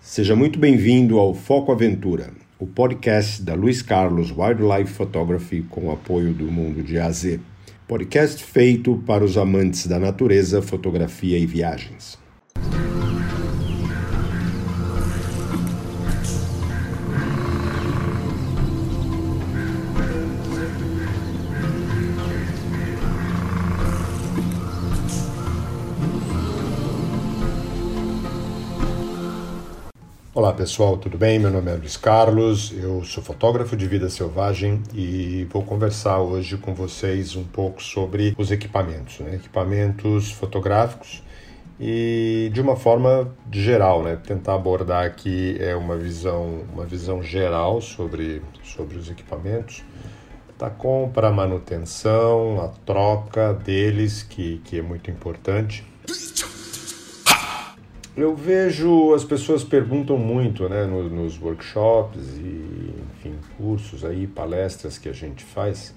Seja 0.00 0.34
muito 0.34 0.58
bem-vindo 0.58 1.18
ao 1.18 1.34
Foco 1.34 1.70
Aventura, 1.70 2.30
o 2.58 2.66
podcast 2.66 3.42
da 3.42 3.52
Luiz 3.54 3.82
Carlos 3.82 4.32
Wildlife 4.34 4.94
Photography 4.94 5.62
com 5.68 5.88
o 5.88 5.92
apoio 5.92 6.32
do 6.32 6.50
Mundo 6.50 6.82
de 6.82 6.98
AZ. 6.98 7.38
Podcast 7.86 8.42
feito 8.42 9.02
para 9.06 9.22
os 9.22 9.36
amantes 9.36 9.86
da 9.86 9.98
natureza, 9.98 10.62
fotografia 10.62 11.38
e 11.38 11.44
viagens. 11.44 12.18
Pessoal, 30.60 30.98
tudo 30.98 31.16
bem? 31.16 31.38
Meu 31.38 31.50
nome 31.50 31.70
é 31.70 31.74
Luiz 31.74 31.96
Carlos, 31.96 32.70
eu 32.76 33.02
sou 33.02 33.22
fotógrafo 33.22 33.74
de 33.74 33.88
vida 33.88 34.10
selvagem 34.10 34.82
e 34.92 35.48
vou 35.50 35.64
conversar 35.64 36.20
hoje 36.20 36.58
com 36.58 36.74
vocês 36.74 37.34
um 37.34 37.44
pouco 37.44 37.82
sobre 37.82 38.34
os 38.36 38.50
equipamentos, 38.50 39.20
né? 39.20 39.36
equipamentos 39.36 40.30
fotográficos 40.30 41.22
e 41.80 42.50
de 42.52 42.60
uma 42.60 42.76
forma 42.76 43.34
geral, 43.50 44.02
né? 44.02 44.16
tentar 44.16 44.56
abordar 44.56 45.06
aqui 45.06 45.56
é 45.58 45.74
uma 45.74 45.96
visão, 45.96 46.66
uma 46.74 46.84
visão 46.84 47.22
geral 47.22 47.80
sobre, 47.80 48.42
sobre 48.62 48.98
os 48.98 49.10
equipamentos, 49.10 49.82
da 50.58 50.68
compra, 50.68 51.28
a 51.28 51.32
manutenção, 51.32 52.60
a 52.60 52.68
troca 52.84 53.54
deles, 53.54 54.22
que, 54.22 54.60
que 54.62 54.78
é 54.78 54.82
muito 54.82 55.10
importante 55.10 55.88
eu 58.16 58.34
vejo 58.34 59.14
as 59.14 59.24
pessoas 59.24 59.64
perguntam 59.64 60.18
muito, 60.18 60.68
né, 60.68 60.84
nos, 60.84 61.10
nos 61.10 61.40
workshops 61.40 62.36
e, 62.36 62.94
enfim, 63.16 63.34
cursos 63.56 64.04
aí, 64.04 64.26
palestras 64.26 64.98
que 64.98 65.08
a 65.08 65.12
gente 65.12 65.44
faz 65.44 65.94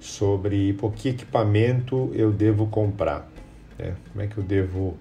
sobre 0.00 0.74
por 0.74 0.92
que 0.92 1.10
equipamento 1.10 2.10
eu 2.14 2.30
devo 2.30 2.66
comprar, 2.66 3.30
né? 3.78 3.94
Como 4.12 4.22
é 4.22 4.26
que 4.26 4.36
eu 4.36 4.44
devo 4.44 4.98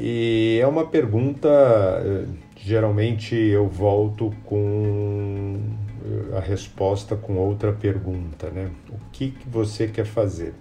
e 0.00 0.60
é 0.62 0.66
uma 0.66 0.86
pergunta, 0.86 1.48
eh, 1.48 2.26
geralmente 2.56 3.34
eu 3.34 3.66
volto 3.66 4.32
com 4.44 5.58
a 6.36 6.40
resposta 6.40 7.16
com 7.16 7.36
outra 7.36 7.72
pergunta, 7.72 8.48
né? 8.48 8.70
O 8.88 9.10
que, 9.10 9.32
que 9.32 9.48
você 9.48 9.88
quer 9.88 10.04
fazer? 10.06 10.54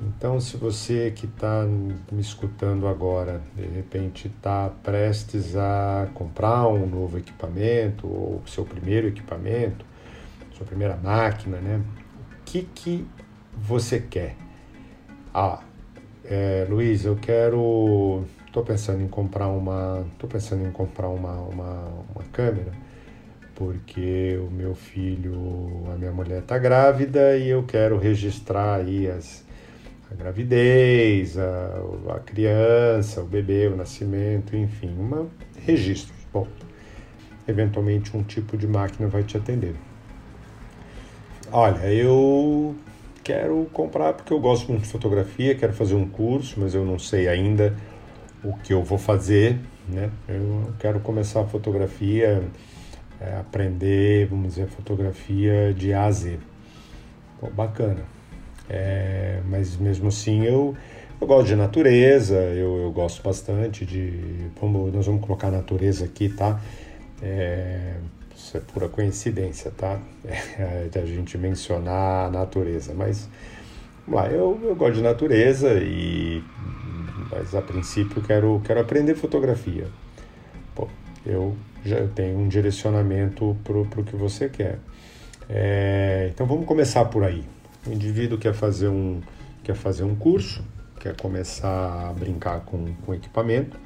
Então, 0.00 0.40
se 0.40 0.56
você 0.56 1.12
que 1.14 1.26
está 1.26 1.64
me 1.64 2.20
escutando 2.20 2.86
agora, 2.86 3.42
de 3.56 3.66
repente 3.66 4.28
está 4.28 4.70
prestes 4.82 5.56
a 5.56 6.08
comprar 6.14 6.68
um 6.68 6.86
novo 6.86 7.18
equipamento, 7.18 8.06
ou 8.06 8.42
seu 8.46 8.64
primeiro 8.64 9.08
equipamento, 9.08 9.84
sua 10.52 10.64
primeira 10.64 10.96
máquina, 10.96 11.58
né? 11.58 11.82
O 12.40 12.44
que, 12.44 12.62
que 12.62 13.06
você 13.56 13.98
quer? 13.98 14.36
Ah, 15.34 15.60
é, 16.24 16.64
Luiz, 16.68 17.04
eu 17.04 17.16
quero. 17.16 18.24
Estou 18.46 18.64
pensando 18.64 19.02
em 19.02 19.08
comprar 19.08 19.48
uma. 19.48 20.06
Estou 20.12 20.30
pensando 20.30 20.66
em 20.66 20.70
comprar 20.70 21.08
uma, 21.08 21.32
uma, 21.40 21.88
uma 22.14 22.24
câmera 22.32 22.72
porque 23.58 24.38
o 24.40 24.48
meu 24.52 24.72
filho, 24.72 25.82
a 25.92 25.96
minha 25.96 26.12
mulher 26.12 26.42
está 26.42 26.56
grávida 26.56 27.36
e 27.36 27.48
eu 27.48 27.64
quero 27.64 27.98
registrar 27.98 28.76
aí 28.76 29.10
as, 29.10 29.44
a 30.10 30.14
gravidez, 30.14 31.36
a, 31.38 32.14
a 32.16 32.18
criança, 32.20 33.20
o 33.20 33.26
bebê, 33.26 33.66
o 33.66 33.76
nascimento, 33.76 34.56
enfim, 34.56 34.94
uma 34.98 35.26
registro. 35.66 36.14
Bom, 36.32 36.46
eventualmente 37.46 38.16
um 38.16 38.22
tipo 38.22 38.56
de 38.56 38.66
máquina 38.66 39.08
vai 39.08 39.22
te 39.22 39.36
atender. 39.36 39.74
Olha, 41.50 41.92
eu 41.92 42.74
quero 43.24 43.68
comprar 43.72 44.12
porque 44.14 44.32
eu 44.32 44.40
gosto 44.40 44.68
muito 44.68 44.82
de 44.84 44.88
fotografia, 44.88 45.54
quero 45.54 45.72
fazer 45.72 45.94
um 45.94 46.08
curso, 46.08 46.58
mas 46.58 46.74
eu 46.74 46.84
não 46.84 46.98
sei 46.98 47.28
ainda 47.28 47.74
o 48.44 48.54
que 48.58 48.72
eu 48.72 48.82
vou 48.82 48.98
fazer, 48.98 49.58
né? 49.88 50.10
Eu 50.28 50.72
quero 50.78 51.00
começar 51.00 51.40
a 51.40 51.46
fotografia, 51.46 52.42
é, 53.20 53.36
aprender, 53.36 54.26
vamos 54.26 54.54
dizer, 54.54 54.68
fotografia 54.68 55.72
de 55.74 55.92
A 55.92 56.04
a 56.04 56.10
Z. 56.10 56.38
Bacana. 57.54 58.17
É, 58.68 59.40
mas 59.48 59.76
mesmo 59.76 60.08
assim 60.08 60.44
eu, 60.44 60.76
eu 61.20 61.26
gosto 61.26 61.46
de 61.46 61.56
natureza, 61.56 62.36
eu, 62.36 62.78
eu 62.78 62.92
gosto 62.92 63.22
bastante 63.22 63.84
de. 63.86 64.50
Vamos, 64.60 64.92
nós 64.92 65.06
vamos 65.06 65.22
colocar 65.22 65.50
natureza 65.50 66.04
aqui, 66.04 66.28
tá? 66.28 66.60
É, 67.22 67.94
isso 68.36 68.56
é 68.56 68.60
pura 68.60 68.88
coincidência, 68.88 69.72
tá? 69.76 69.98
É, 70.58 70.88
a 70.98 71.06
gente 71.06 71.38
mencionar 71.38 72.26
a 72.26 72.30
natureza, 72.30 72.92
mas 72.94 73.28
vamos 74.06 74.20
lá, 74.20 74.28
eu, 74.28 74.58
eu 74.64 74.74
gosto 74.74 74.94
de 74.94 75.02
natureza 75.02 75.74
e 75.74 76.42
mas 77.30 77.54
a 77.54 77.62
princípio 77.62 78.22
quero, 78.22 78.60
quero 78.64 78.80
aprender 78.80 79.14
fotografia. 79.14 79.86
Pô, 80.74 80.88
eu 81.26 81.54
já 81.84 82.06
tenho 82.08 82.38
um 82.38 82.48
direcionamento 82.48 83.56
para 83.64 83.78
o 83.78 84.04
que 84.04 84.16
você 84.16 84.48
quer. 84.48 84.78
É, 85.48 86.30
então 86.32 86.46
vamos 86.46 86.66
começar 86.66 87.04
por 87.06 87.24
aí. 87.24 87.44
O 87.86 87.92
indivíduo 87.92 88.38
quer 88.38 88.54
fazer 88.54 88.88
um, 88.88 89.20
quer 89.62 89.74
fazer 89.74 90.04
um 90.04 90.14
curso, 90.14 90.64
quer 90.98 91.16
começar 91.16 92.08
a 92.08 92.12
brincar 92.12 92.60
com, 92.60 92.92
com 93.04 93.14
equipamento 93.14 93.78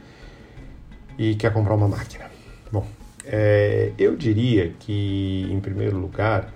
e 1.18 1.34
quer 1.34 1.52
comprar 1.52 1.74
uma 1.74 1.88
máquina. 1.88 2.30
Bom, 2.70 2.86
é, 3.24 3.92
eu 3.98 4.16
diria 4.16 4.72
que, 4.80 5.46
em 5.50 5.60
primeiro 5.60 5.98
lugar, 5.98 6.52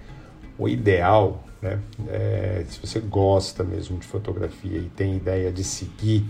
o 0.59 0.69
ideal, 0.69 1.45
né, 1.61 1.79
é, 2.09 2.65
se 2.69 2.81
você 2.81 3.01
gosta 3.01 3.63
mesmo 3.63 3.99
de 3.99 4.07
fotografia 4.07 4.79
e 4.79 4.91
tem 4.97 5.17
ideia 5.17 5.53
de 5.53 5.63
seguir, 5.63 6.25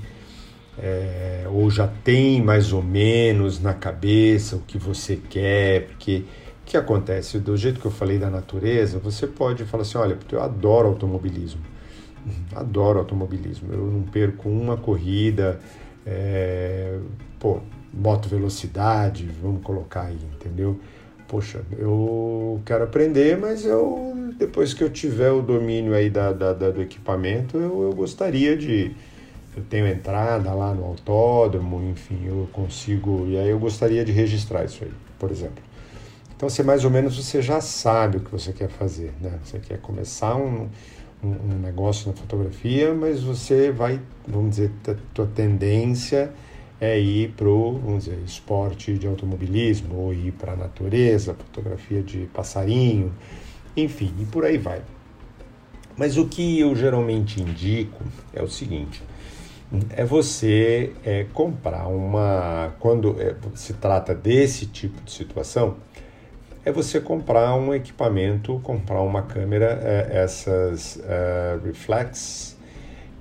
é, 0.78 1.47
ou 1.50 1.71
já 1.71 1.87
tem 1.87 2.43
mais 2.43 2.72
ou 2.72 2.83
menos 2.83 3.61
na 3.61 3.72
cabeça 3.72 4.56
o 4.56 4.61
que 4.61 4.77
você 4.77 5.16
quer, 5.16 5.87
porque 5.87 6.25
que 6.66 6.77
acontece? 6.77 7.38
Do 7.38 7.56
jeito 7.56 7.81
que 7.81 7.87
eu 7.87 7.91
falei 7.93 8.19
da 8.19 8.28
natureza, 8.28 8.99
você 8.99 9.27
pode 9.27 9.65
falar 9.65 9.82
assim: 9.82 9.97
olha, 9.97 10.19
eu 10.31 10.43
adoro 10.43 10.88
automobilismo. 10.88 11.62
Adoro 12.54 12.99
automobilismo. 12.99 13.72
Eu 13.72 13.87
não 13.87 14.03
perco 14.03 14.49
uma 14.49 14.77
corrida. 14.77 15.60
É, 16.04 16.99
pô, 17.38 17.60
moto 17.94 18.28
velocidade, 18.28 19.28
vamos 19.41 19.62
colocar 19.62 20.03
aí, 20.03 20.19
entendeu? 20.34 20.78
Poxa, 21.28 21.62
eu 21.78 22.60
quero 22.65 22.84
aprender, 22.84 23.37
mas 23.37 23.65
eu 23.65 24.15
depois 24.38 24.75
que 24.75 24.84
eu 24.84 24.91
tiver 24.91 25.31
o 25.31 25.43
domínio 25.43 25.94
aí 25.94 26.10
da, 26.10 26.33
da, 26.33 26.53
da 26.53 26.71
do 26.71 26.83
equipamento, 26.83 27.56
eu, 27.56 27.83
eu 27.84 27.93
gostaria 27.93 28.56
de. 28.56 28.94
Eu 29.56 29.62
tenho 29.71 29.87
entrada 29.87 30.53
lá 30.53 30.75
no 30.75 30.84
autódromo, 30.84 31.83
enfim, 31.91 32.27
eu 32.27 32.48
consigo. 32.53 33.27
E 33.27 33.38
aí 33.38 33.48
eu 33.48 33.59
gostaria 33.59 34.04
de 34.04 34.12
registrar 34.12 34.65
isso 34.65 34.84
aí, 34.84 34.93
por 35.19 35.31
exemplo. 35.31 35.65
Então, 36.37 36.51
você 36.51 36.63
mais 36.63 36.85
ou 36.85 36.91
menos 36.91 37.17
você 37.17 37.41
já 37.41 37.63
sabe 37.63 38.19
o 38.19 38.21
que 38.21 38.31
você 38.31 38.53
quer 38.53 38.69
fazer, 38.69 39.13
né? 39.23 39.39
Você 39.43 39.59
quer 39.59 39.81
começar 39.81 40.37
um, 40.37 40.69
um, 41.25 41.29
um 41.29 41.59
negócio 41.63 42.09
na 42.11 42.15
fotografia, 42.15 42.95
mas 42.95 43.23
você 43.23 43.71
vai, 43.71 43.99
vamos 44.29 44.51
dizer, 44.51 44.71
a 44.87 44.95
tua 45.15 45.27
tendência 45.27 46.31
é 46.79 47.01
ir 47.01 47.33
para 47.33 47.47
vamos 47.47 48.05
dizer, 48.05 48.19
esporte 48.27 48.99
de 48.99 49.07
automobilismo, 49.07 49.97
ou 49.97 50.13
ir 50.13 50.33
para 50.33 50.53
a 50.53 50.57
natureza, 50.57 51.33
fotografia 51.33 52.03
de 52.03 52.29
passarinho, 52.35 53.15
enfim, 53.75 54.13
e 54.21 54.27
por 54.27 54.45
aí 54.45 54.59
vai. 54.59 54.83
Mas 55.97 56.19
o 56.19 56.29
que 56.29 56.61
eu 56.61 56.77
geralmente 56.77 57.41
indico 57.41 58.05
é 58.35 58.43
o 58.43 58.49
seguinte, 58.49 59.03
é 59.91 60.05
você 60.05 60.93
é, 61.03 61.25
comprar 61.33 61.89
uma, 61.89 62.75
quando 62.79 63.17
é, 63.19 63.35
se 63.55 63.73
trata 63.73 64.15
desse 64.15 64.66
tipo 64.66 65.03
de 65.03 65.10
situação, 65.10 65.77
é 66.66 66.72
você 66.72 67.01
comprar 67.01 67.54
um 67.54 67.72
equipamento, 67.72 68.59
comprar 68.59 69.01
uma 69.01 69.22
câmera, 69.22 69.78
é, 69.80 70.18
essas 70.24 71.01
é, 71.04 71.57
reflex 71.65 72.59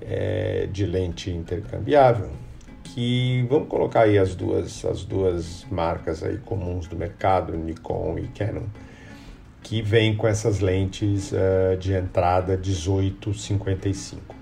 é, 0.02 0.66
de 0.66 0.84
lente 0.84 1.30
intercambiável, 1.30 2.28
que 2.82 3.46
vamos 3.48 3.68
colocar 3.68 4.00
aí 4.00 4.18
as 4.18 4.34
duas, 4.34 4.84
as 4.84 5.04
duas 5.04 5.64
marcas 5.70 6.24
aí 6.24 6.38
comuns 6.38 6.88
do 6.88 6.96
mercado, 6.96 7.56
Nikon 7.56 8.18
e 8.18 8.26
Canon, 8.36 8.66
que 9.62 9.80
vem 9.80 10.16
com 10.16 10.26
essas 10.26 10.58
lentes 10.58 11.30
uh, 11.30 11.76
de 11.78 11.92
entrada 11.92 12.56
1855. 12.56 14.34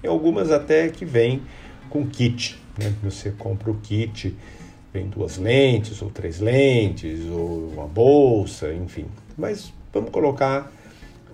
E 0.00 0.06
algumas 0.06 0.52
até 0.52 0.88
que 0.90 1.04
vêm 1.04 1.42
com 1.90 2.06
kit, 2.06 2.60
né? 2.78 2.92
Você 3.02 3.32
compra 3.32 3.70
o 3.70 3.74
kit 3.76 4.36
Vem 4.94 5.08
duas 5.08 5.38
lentes, 5.38 6.00
ou 6.00 6.08
três 6.08 6.38
lentes, 6.38 7.28
ou 7.28 7.68
uma 7.72 7.88
bolsa, 7.88 8.72
enfim. 8.72 9.06
Mas 9.36 9.72
vamos 9.92 10.10
colocar 10.10 10.70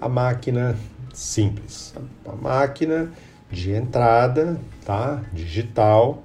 a 0.01 0.09
máquina 0.09 0.75
simples. 1.13 1.95
A 2.25 2.33
máquina 2.33 3.13
de 3.51 3.73
entrada, 3.73 4.59
tá? 4.83 5.23
Digital, 5.31 6.23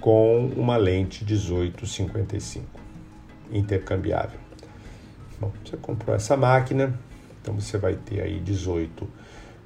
com 0.00 0.46
uma 0.56 0.76
lente 0.76 1.24
1855 1.24 2.64
intercambiável. 3.50 4.38
Bom, 5.40 5.50
você 5.64 5.76
comprou 5.76 6.14
essa 6.14 6.36
máquina, 6.36 6.96
então 7.40 7.58
você 7.58 7.76
vai 7.76 7.96
ter 7.96 8.20
aí 8.20 8.38
18 8.38 9.08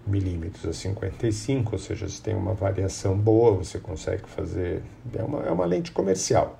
milímetros 0.06 0.64
a 0.64 0.72
55, 0.72 1.72
ou 1.72 1.78
seja, 1.78 2.08
você 2.08 2.22
tem 2.22 2.34
uma 2.34 2.54
variação 2.54 3.18
boa, 3.18 3.52
você 3.52 3.78
consegue 3.78 4.26
fazer. 4.26 4.82
É 5.12 5.22
uma, 5.22 5.42
é 5.42 5.50
uma 5.50 5.66
lente 5.66 5.92
comercial. 5.92 6.58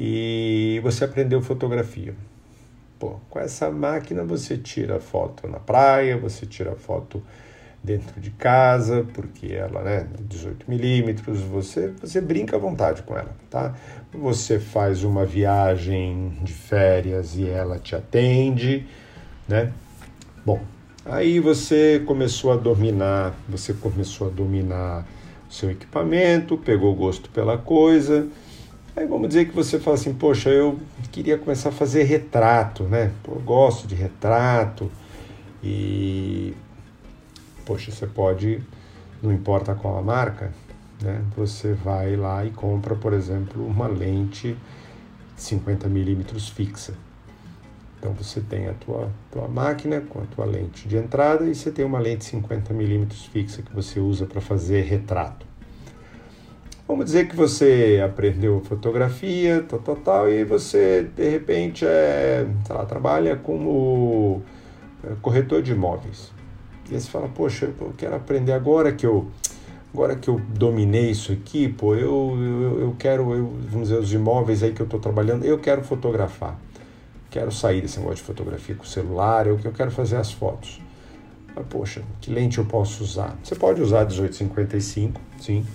E 0.00 0.78
você 0.84 1.04
aprendeu 1.04 1.42
fotografia. 1.42 2.14
Pô, 3.00 3.16
com 3.28 3.40
essa 3.40 3.68
máquina 3.68 4.22
você 4.22 4.56
tira 4.56 5.00
foto 5.00 5.48
na 5.48 5.58
praia, 5.58 6.16
você 6.16 6.46
tira 6.46 6.76
foto 6.76 7.20
dentro 7.82 8.20
de 8.20 8.30
casa, 8.30 9.04
porque 9.12 9.52
ela, 9.52 9.82
né, 9.82 10.06
18 10.20 10.70
milímetros, 10.70 11.40
você, 11.40 11.92
você 12.00 12.20
brinca 12.20 12.54
à 12.54 12.58
vontade 12.60 13.02
com 13.02 13.16
ela, 13.16 13.34
tá? 13.50 13.74
Você 14.12 14.60
faz 14.60 15.02
uma 15.02 15.24
viagem 15.24 16.38
de 16.42 16.52
férias 16.52 17.36
e 17.36 17.48
ela 17.48 17.80
te 17.80 17.96
atende, 17.96 18.86
né? 19.48 19.72
Bom, 20.46 20.60
aí 21.04 21.40
você 21.40 22.00
começou 22.06 22.52
a 22.52 22.56
dominar, 22.56 23.34
você 23.48 23.72
começou 23.72 24.28
a 24.28 24.30
dominar 24.30 25.04
o 25.48 25.52
seu 25.52 25.72
equipamento, 25.72 26.56
pegou 26.56 26.94
gosto 26.94 27.28
pela 27.30 27.58
coisa, 27.58 28.28
Aí 28.96 29.06
vamos 29.06 29.28
dizer 29.28 29.48
que 29.48 29.54
você 29.54 29.78
fala 29.78 29.96
assim, 29.96 30.12
poxa, 30.12 30.50
eu 30.50 30.78
queria 31.12 31.38
começar 31.38 31.68
a 31.68 31.72
fazer 31.72 32.02
retrato, 32.02 32.82
né? 32.84 33.12
eu 33.26 33.40
gosto 33.40 33.86
de 33.86 33.94
retrato 33.94 34.90
e 35.62 36.54
poxa, 37.64 37.90
você 37.90 38.06
pode, 38.06 38.60
não 39.22 39.32
importa 39.32 39.74
qual 39.74 39.98
a 39.98 40.02
marca, 40.02 40.52
né? 41.02 41.22
Você 41.36 41.74
vai 41.74 42.16
lá 42.16 42.44
e 42.44 42.50
compra, 42.50 42.94
por 42.94 43.12
exemplo, 43.12 43.64
uma 43.66 43.86
lente 43.86 44.56
50 45.36 45.88
milímetros 45.88 46.48
fixa. 46.48 46.94
Então 47.98 48.12
você 48.12 48.40
tem 48.40 48.68
a 48.68 48.74
tua, 48.74 49.10
tua 49.30 49.48
máquina 49.48 50.00
com 50.00 50.20
a 50.20 50.26
tua 50.26 50.44
lente 50.44 50.88
de 50.88 50.96
entrada 50.96 51.44
e 51.44 51.54
você 51.54 51.70
tem 51.70 51.84
uma 51.84 51.98
lente 51.98 52.24
50 52.24 52.72
milímetros 52.72 53.26
fixa 53.26 53.60
que 53.60 53.74
você 53.74 54.00
usa 54.00 54.24
para 54.24 54.40
fazer 54.40 54.82
retrato. 54.82 55.47
Vamos 56.88 57.04
dizer 57.04 57.28
que 57.28 57.36
você 57.36 58.02
aprendeu 58.02 58.62
fotografia, 58.64 59.62
tal, 59.68 59.78
tal, 59.78 59.96
tal, 59.96 60.30
e 60.30 60.42
você 60.42 61.06
de 61.14 61.28
repente 61.28 61.84
é, 61.84 62.46
lá, 62.66 62.86
trabalha 62.86 63.36
como 63.36 64.40
é, 65.04 65.10
corretor 65.20 65.60
de 65.60 65.72
imóveis. 65.72 66.32
E 66.90 66.94
aí 66.94 67.00
você 67.00 67.10
fala, 67.10 67.28
poxa, 67.28 67.66
eu 67.78 67.92
quero 67.94 68.16
aprender 68.16 68.52
agora 68.52 68.90
que 68.90 69.04
eu 69.04 69.26
agora 69.92 70.16
que 70.16 70.28
eu 70.28 70.40
dominei 70.40 71.10
isso 71.10 71.30
aqui, 71.30 71.68
pô, 71.68 71.94
eu, 71.94 72.34
eu, 72.40 72.80
eu 72.80 72.96
quero, 72.98 73.34
eu, 73.34 73.52
vamos 73.68 73.88
dizer, 73.88 74.00
os 74.00 74.10
imóveis 74.14 74.62
aí 74.62 74.72
que 74.72 74.80
eu 74.80 74.86
estou 74.86 74.98
trabalhando, 74.98 75.44
eu 75.44 75.58
quero 75.58 75.84
fotografar. 75.84 76.58
Quero 77.30 77.52
sair 77.52 77.82
desse 77.82 77.98
negócio 77.98 78.16
de 78.16 78.22
fotografia 78.22 78.74
com 78.74 78.84
o 78.84 78.86
celular, 78.86 79.46
eu, 79.46 79.60
eu 79.62 79.72
quero 79.72 79.90
fazer 79.90 80.16
as 80.16 80.32
fotos. 80.32 80.80
Mas, 81.54 81.66
poxa, 81.68 82.02
que 82.18 82.32
lente 82.32 82.56
eu 82.56 82.64
posso 82.64 83.04
usar? 83.04 83.36
Você 83.44 83.54
pode 83.54 83.82
usar 83.82 84.06
1855, 84.06 85.20
sim 85.38 85.66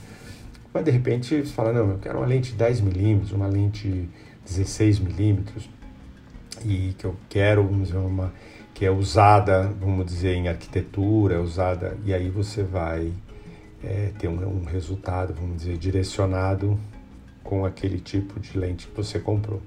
mas 0.73 0.83
de 0.83 0.91
repente 0.91 1.43
você 1.43 1.53
fala, 1.53 1.71
não, 1.71 1.91
eu 1.91 1.99
quero 1.99 2.17
uma 2.17 2.27
lente 2.27 2.55
10mm, 2.55 3.31
uma 3.33 3.47
lente 3.47 4.09
16mm, 4.47 5.67
e 6.65 6.95
que 6.97 7.05
eu 7.05 7.15
quero, 7.29 7.63
vamos 7.63 7.89
dizer, 7.89 7.99
uma 7.99 8.33
que 8.73 8.85
é 8.85 8.91
usada, 8.91 9.71
vamos 9.79 10.05
dizer, 10.05 10.33
em 10.33 10.47
arquitetura, 10.47 11.39
usada, 11.39 11.95
e 12.03 12.13
aí 12.13 12.29
você 12.29 12.63
vai 12.63 13.13
é, 13.83 14.11
ter 14.17 14.27
um, 14.27 14.61
um 14.61 14.63
resultado, 14.63 15.33
vamos 15.33 15.57
dizer, 15.57 15.77
direcionado 15.77 16.79
com 17.43 17.65
aquele 17.65 17.99
tipo 17.99 18.39
de 18.39 18.57
lente 18.57 18.87
que 18.87 18.95
você 18.95 19.19
comprou. 19.19 19.61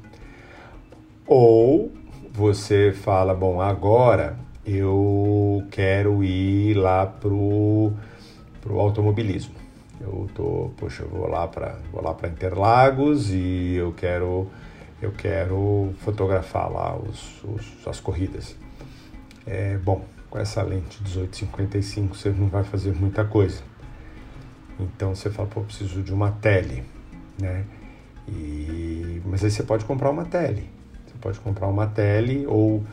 Ou 1.26 1.92
você 2.32 2.92
fala, 2.92 3.34
bom, 3.34 3.60
agora 3.60 4.38
eu 4.64 5.64
quero 5.70 6.24
ir 6.24 6.74
lá 6.74 7.06
pro, 7.06 7.92
pro 8.60 8.80
automobilismo. 8.80 9.55
Eu 10.00 10.28
tô, 10.34 10.70
poxa, 10.76 11.02
eu 11.02 11.08
vou 11.08 11.26
lá 11.26 11.48
para 11.48 11.78
vou 11.90 12.02
lá 12.02 12.12
para 12.12 12.28
Interlagos 12.28 13.30
e 13.30 13.74
eu 13.76 13.92
quero 13.92 14.48
eu 15.00 15.12
quero 15.12 15.94
fotografar 15.98 16.70
lá 16.70 16.96
os, 16.96 17.42
os 17.44 17.86
as 17.86 18.00
corridas. 18.00 18.56
É, 19.46 19.78
bom, 19.78 20.04
com 20.28 20.38
essa 20.38 20.62
lente 20.62 21.02
1855 21.02 22.14
você 22.16 22.30
não 22.30 22.48
vai 22.48 22.64
fazer 22.64 22.94
muita 22.94 23.24
coisa. 23.24 23.62
Então 24.78 25.14
você 25.14 25.30
fala, 25.30 25.48
pô, 25.48 25.62
preciso 25.62 26.02
de 26.02 26.12
uma 26.12 26.32
tele, 26.32 26.84
né? 27.40 27.64
E, 28.28 29.22
mas 29.24 29.42
aí 29.44 29.50
você 29.50 29.62
pode 29.62 29.84
comprar 29.84 30.10
uma 30.10 30.24
tele. 30.24 30.68
Você 31.06 31.14
pode 31.20 31.40
comprar 31.40 31.68
uma 31.68 31.86
tele 31.86 32.46
ou 32.46 32.84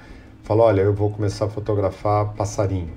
falar, 0.44 0.66
olha, 0.66 0.82
eu 0.82 0.94
vou 0.94 1.12
começar 1.12 1.46
a 1.46 1.50
fotografar 1.50 2.34
passarinho. 2.34 2.94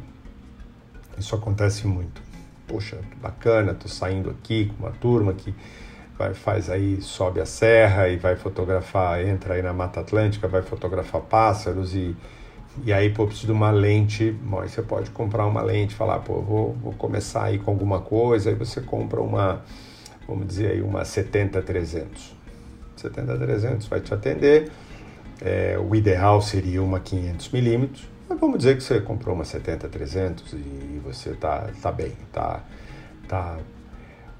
Isso 1.18 1.34
acontece 1.34 1.86
muito 1.86 2.25
poxa, 2.66 2.98
bacana, 3.20 3.74
tô 3.74 3.88
saindo 3.88 4.30
aqui 4.30 4.66
com 4.66 4.84
uma 4.84 4.92
turma 4.92 5.32
que 5.32 5.54
vai, 6.18 6.34
faz 6.34 6.70
aí, 6.70 7.00
sobe 7.00 7.40
a 7.40 7.46
serra 7.46 8.08
e 8.08 8.16
vai 8.16 8.36
fotografar, 8.36 9.24
entra 9.24 9.54
aí 9.54 9.62
na 9.62 9.72
Mata 9.72 10.00
Atlântica, 10.00 10.48
vai 10.48 10.62
fotografar 10.62 11.20
pássaros 11.22 11.94
e, 11.94 12.16
e 12.84 12.92
aí, 12.92 13.10
pô, 13.10 13.26
preciso 13.26 13.46
de 13.46 13.52
uma 13.52 13.70
lente, 13.70 14.30
bom, 14.30 14.60
aí 14.60 14.68
você 14.68 14.82
pode 14.82 15.10
comprar 15.10 15.46
uma 15.46 15.62
lente, 15.62 15.94
falar, 15.94 16.18
pô, 16.20 16.40
vou, 16.40 16.72
vou 16.74 16.92
começar 16.92 17.44
aí 17.44 17.58
com 17.58 17.70
alguma 17.70 18.00
coisa, 18.00 18.50
aí 18.50 18.56
você 18.56 18.80
compra 18.80 19.20
uma, 19.20 19.62
vamos 20.26 20.46
dizer 20.46 20.72
aí, 20.72 20.82
uma 20.82 21.02
70-300. 21.02 22.34
70-300 22.96 23.88
vai 23.88 24.00
te 24.00 24.12
atender, 24.12 24.70
é, 25.42 25.78
o 25.78 25.94
ideal 25.94 26.40
seria 26.40 26.82
uma 26.82 26.98
500 26.98 27.50
milímetros, 27.50 28.15
mas 28.28 28.40
vamos 28.40 28.58
dizer 28.58 28.76
que 28.76 28.82
você 28.82 29.00
comprou 29.00 29.34
uma 29.34 29.44
70-300 29.44 30.54
e 30.54 31.00
você 31.04 31.32
tá, 31.34 31.70
tá 31.80 31.92
bem, 31.92 32.12
tá, 32.32 32.64
tá... 33.28 33.58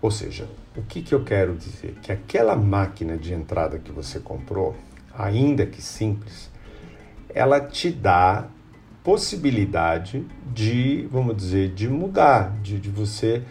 Ou 0.03 0.11
seja, 0.11 0.49
o 0.77 0.83
que, 0.83 1.03
que 1.03 1.15
eu 1.15 1.25
quero 1.25 1.55
dizer? 1.55 1.94
Que 2.03 2.12
aquela 2.12 2.55
máquina 2.55 3.17
de 3.17 3.33
entrada 3.33 3.79
que 3.79 3.91
você 3.91 4.21
comprou, 4.21 4.77
ainda 5.17 5.65
que 5.65 5.81
simples, 5.81 6.50
ela 7.35 7.61
te 7.61 7.91
dá 7.91 8.49
possibilidade 9.03 10.27
de, 10.53 11.09
vamos 11.12 11.37
dizer, 11.37 11.73
de 11.73 11.88
mudar, 11.88 12.56
de, 12.61 12.81
de 12.81 12.91
você 12.91 13.43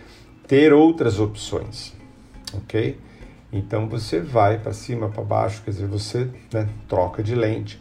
ter 0.47 0.73
outras 0.73 1.19
opções, 1.19 1.93
ok? 2.53 2.99
Então 3.51 3.87
você 3.87 4.19
vai 4.19 4.59
para 4.59 4.73
cima, 4.73 5.07
para 5.09 5.23
baixo, 5.23 5.61
quer 5.63 5.71
dizer, 5.71 5.87
você 5.87 6.29
né, 6.51 6.67
troca 6.89 7.23
de 7.23 7.33
lente 7.33 7.79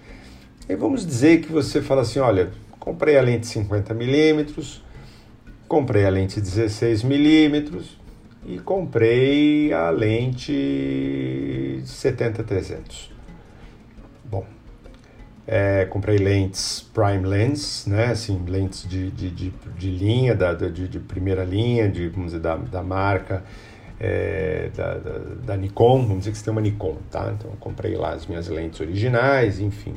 e 0.68 0.74
vamos 0.76 1.06
dizer 1.06 1.40
que 1.42 1.52
você 1.52 1.82
fala 1.82 2.02
assim, 2.02 2.18
olha, 2.18 2.50
comprei 2.78 3.18
a 3.18 3.22
lente 3.22 3.46
50 3.46 3.92
milímetros, 3.94 4.82
comprei 5.68 6.06
a 6.06 6.10
lente 6.10 6.40
16 6.40 7.02
milímetros 7.02 7.98
e 8.46 8.58
comprei 8.58 9.72
a 9.72 9.90
lente 9.90 11.82
70-300. 11.84 13.10
Bom, 14.24 14.46
é, 15.46 15.84
comprei 15.84 16.16
lentes 16.16 16.80
prime 16.94 17.26
lens, 17.26 17.86
né, 17.86 18.06
assim, 18.06 18.42
lentes 18.46 18.88
de, 18.88 19.10
de, 19.10 19.30
de, 19.30 19.52
de 19.78 19.90
linha, 19.90 20.34
da, 20.34 20.54
de, 20.54 20.88
de, 20.88 20.98
primeira 20.98 21.44
linha, 21.44 21.88
de, 21.88 22.08
vamos 22.08 22.32
dizer, 22.32 22.40
da, 22.40 22.56
da 22.56 22.82
marca, 22.82 23.44
é, 24.00 24.70
da, 24.74 24.94
da, 24.94 25.18
da, 25.44 25.56
Nikon, 25.56 26.02
vamos 26.02 26.18
dizer 26.20 26.32
que 26.32 26.38
você 26.38 26.44
tem 26.44 26.52
uma 26.52 26.60
Nikon, 26.60 26.96
tá? 27.10 27.32
Então, 27.38 27.50
comprei 27.60 27.94
lá 27.94 28.12
as 28.14 28.26
minhas 28.26 28.48
lentes 28.48 28.80
originais, 28.80 29.60
enfim. 29.60 29.94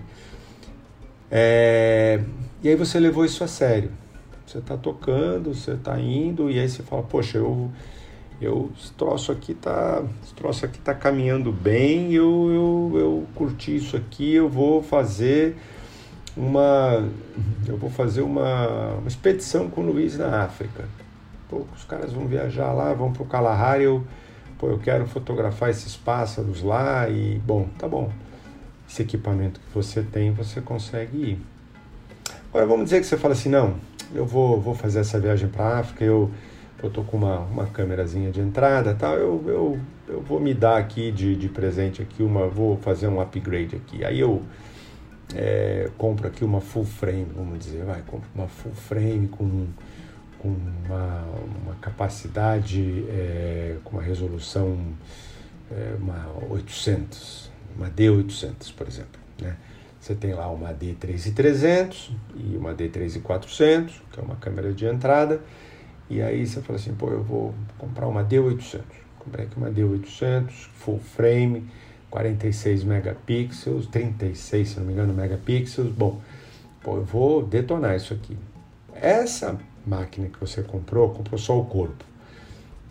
É, 1.30 2.22
e 2.64 2.70
aí 2.70 2.76
você 2.76 3.00
levou 3.00 3.26
isso 3.26 3.44
a 3.44 3.48
sério. 3.48 3.92
Você 4.46 4.60
está 4.60 4.78
tocando, 4.78 5.54
você 5.54 5.72
está 5.72 6.00
indo, 6.00 6.50
e 6.50 6.58
aí 6.60 6.70
você 6.70 6.82
fala, 6.82 7.04
poxa, 7.04 7.38
eu, 7.38 7.70
eu 8.42 8.72
esse 8.80 8.94
troço 8.94 9.32
aqui 9.32 9.54
tá, 9.54 10.02
esse 10.24 10.34
troço 10.34 10.66
aqui 10.66 10.80
tá 10.80 10.94
caminhando 10.94 11.52
bem, 11.52 12.14
eu, 12.14 12.50
eu, 12.50 13.00
eu 13.00 13.28
curti 13.36 13.76
isso 13.76 13.98
aqui, 13.98 14.36
eu 14.36 14.48
vou 14.48 14.82
fazer 14.82 15.58
uma, 16.36 17.06
eu 17.68 17.76
vou 17.76 17.90
fazer 17.90 18.22
uma, 18.22 18.94
uma 18.94 19.08
expedição 19.08 19.70
com 19.70 19.82
o 19.82 19.86
Luiz 19.92 20.18
na 20.18 20.44
África. 20.44 20.86
Pô, 21.50 21.66
os 21.76 21.84
caras 21.84 22.14
vão 22.14 22.26
viajar 22.26 22.72
lá, 22.72 22.94
vão 22.94 23.12
para 23.12 23.24
o 23.24 23.26
Kalahari, 23.26 23.84
eu, 23.84 24.06
pô, 24.58 24.70
eu 24.70 24.80
quero 24.80 25.06
fotografar 25.08 25.70
esses 25.70 25.98
pássaros 25.98 26.64
lá 26.64 27.10
e, 27.10 27.38
bom, 27.40 27.68
tá 27.78 27.88
bom 27.88 28.10
esse 28.90 29.02
equipamento 29.02 29.60
que 29.60 29.74
você 29.74 30.02
tem, 30.02 30.32
você 30.32 30.62
consegue 30.62 31.18
ir. 31.18 31.40
Agora 32.50 32.66
vamos 32.66 32.86
dizer 32.86 33.02
que 33.02 33.06
você 33.06 33.18
fala 33.18 33.34
assim, 33.34 33.50
não, 33.50 33.76
eu 34.14 34.26
vou, 34.26 34.60
vou 34.60 34.74
fazer 34.74 35.00
essa 35.00 35.20
viagem 35.20 35.48
para 35.50 35.66
a 35.66 35.80
África, 35.80 36.04
eu 36.04 36.32
eu 36.82 36.90
tô 36.92 37.04
com 37.04 37.18
uma, 37.18 37.40
uma 37.40 37.66
câmerazinha 37.66 38.32
de 38.32 38.40
entrada 38.40 38.94
tal, 38.94 39.16
eu, 39.16 39.44
eu, 39.48 39.80
eu 40.08 40.22
vou 40.22 40.40
me 40.40 40.54
dar 40.54 40.78
aqui 40.78 41.12
de, 41.12 41.36
de 41.36 41.50
presente 41.50 42.02
aqui 42.02 42.22
uma, 42.22 42.48
vou 42.48 42.78
fazer 42.78 43.08
um 43.08 43.20
upgrade 43.20 43.76
aqui. 43.76 44.06
Aí 44.06 44.20
eu 44.20 44.44
é, 45.36 45.90
compro 45.98 46.28
aqui 46.28 46.46
uma 46.46 46.62
full 46.62 46.86
frame, 46.86 47.28
vamos 47.36 47.60
dizer, 47.60 47.84
vai, 47.84 48.02
compro 48.06 48.30
uma 48.36 48.48
full 48.48 48.74
frame 48.74 49.28
com, 49.28 49.68
com 50.38 50.56
uma, 50.86 51.26
uma 51.64 51.76
capacidade, 51.82 53.06
é, 53.10 53.78
com 53.84 53.98
uma 53.98 54.04
resolução 54.04 54.78
é, 55.72 55.96
uma 56.00 56.28
800, 56.50 57.52
uma 57.78 57.90
D800, 57.90 58.74
por 58.76 58.88
exemplo. 58.88 59.20
Né? 59.42 59.56
Você 60.00 60.16
tem 60.16 60.34
lá 60.34 60.50
uma 60.50 60.74
D3300 60.74 62.10
e 62.36 62.58
uma 62.58 62.74
D3400, 62.74 63.92
que 64.12 64.20
é 64.20 64.24
uma 64.24 64.36
câmera 64.36 64.74
de 64.74 64.86
entrada, 64.86 65.42
e 66.10 66.22
aí 66.22 66.46
você 66.46 66.62
fala 66.62 66.80
assim, 66.80 66.94
pô, 66.94 67.10
eu 67.10 67.24
vou 67.24 67.54
comprar 67.78 68.08
uma 68.08 68.24
D800. 68.24 68.82
Comprei 69.20 69.46
aqui 69.46 69.58
uma 69.58 69.70
D800, 69.70 70.50
full 70.50 71.00
frame, 71.00 71.70
46 72.10 72.84
megapixels, 72.84 73.88
36, 73.88 74.70
se 74.70 74.80
não 74.80 74.88
me 74.88 74.94
engano, 74.94 75.14
megapixels. 75.14 75.92
Bom, 75.92 76.22
pô, 76.82 76.98
eu 76.98 77.04
vou 77.04 77.46
detonar 77.46 77.96
isso 77.96 78.14
aqui. 78.14 78.38
Essa 78.94 79.60
máquina 79.86 80.30
que 80.30 80.40
você 80.40 80.64
comprou, 80.64 81.10
comprou 81.10 81.38
só 81.38 81.60
o 81.60 81.66
corpo. 81.66 82.06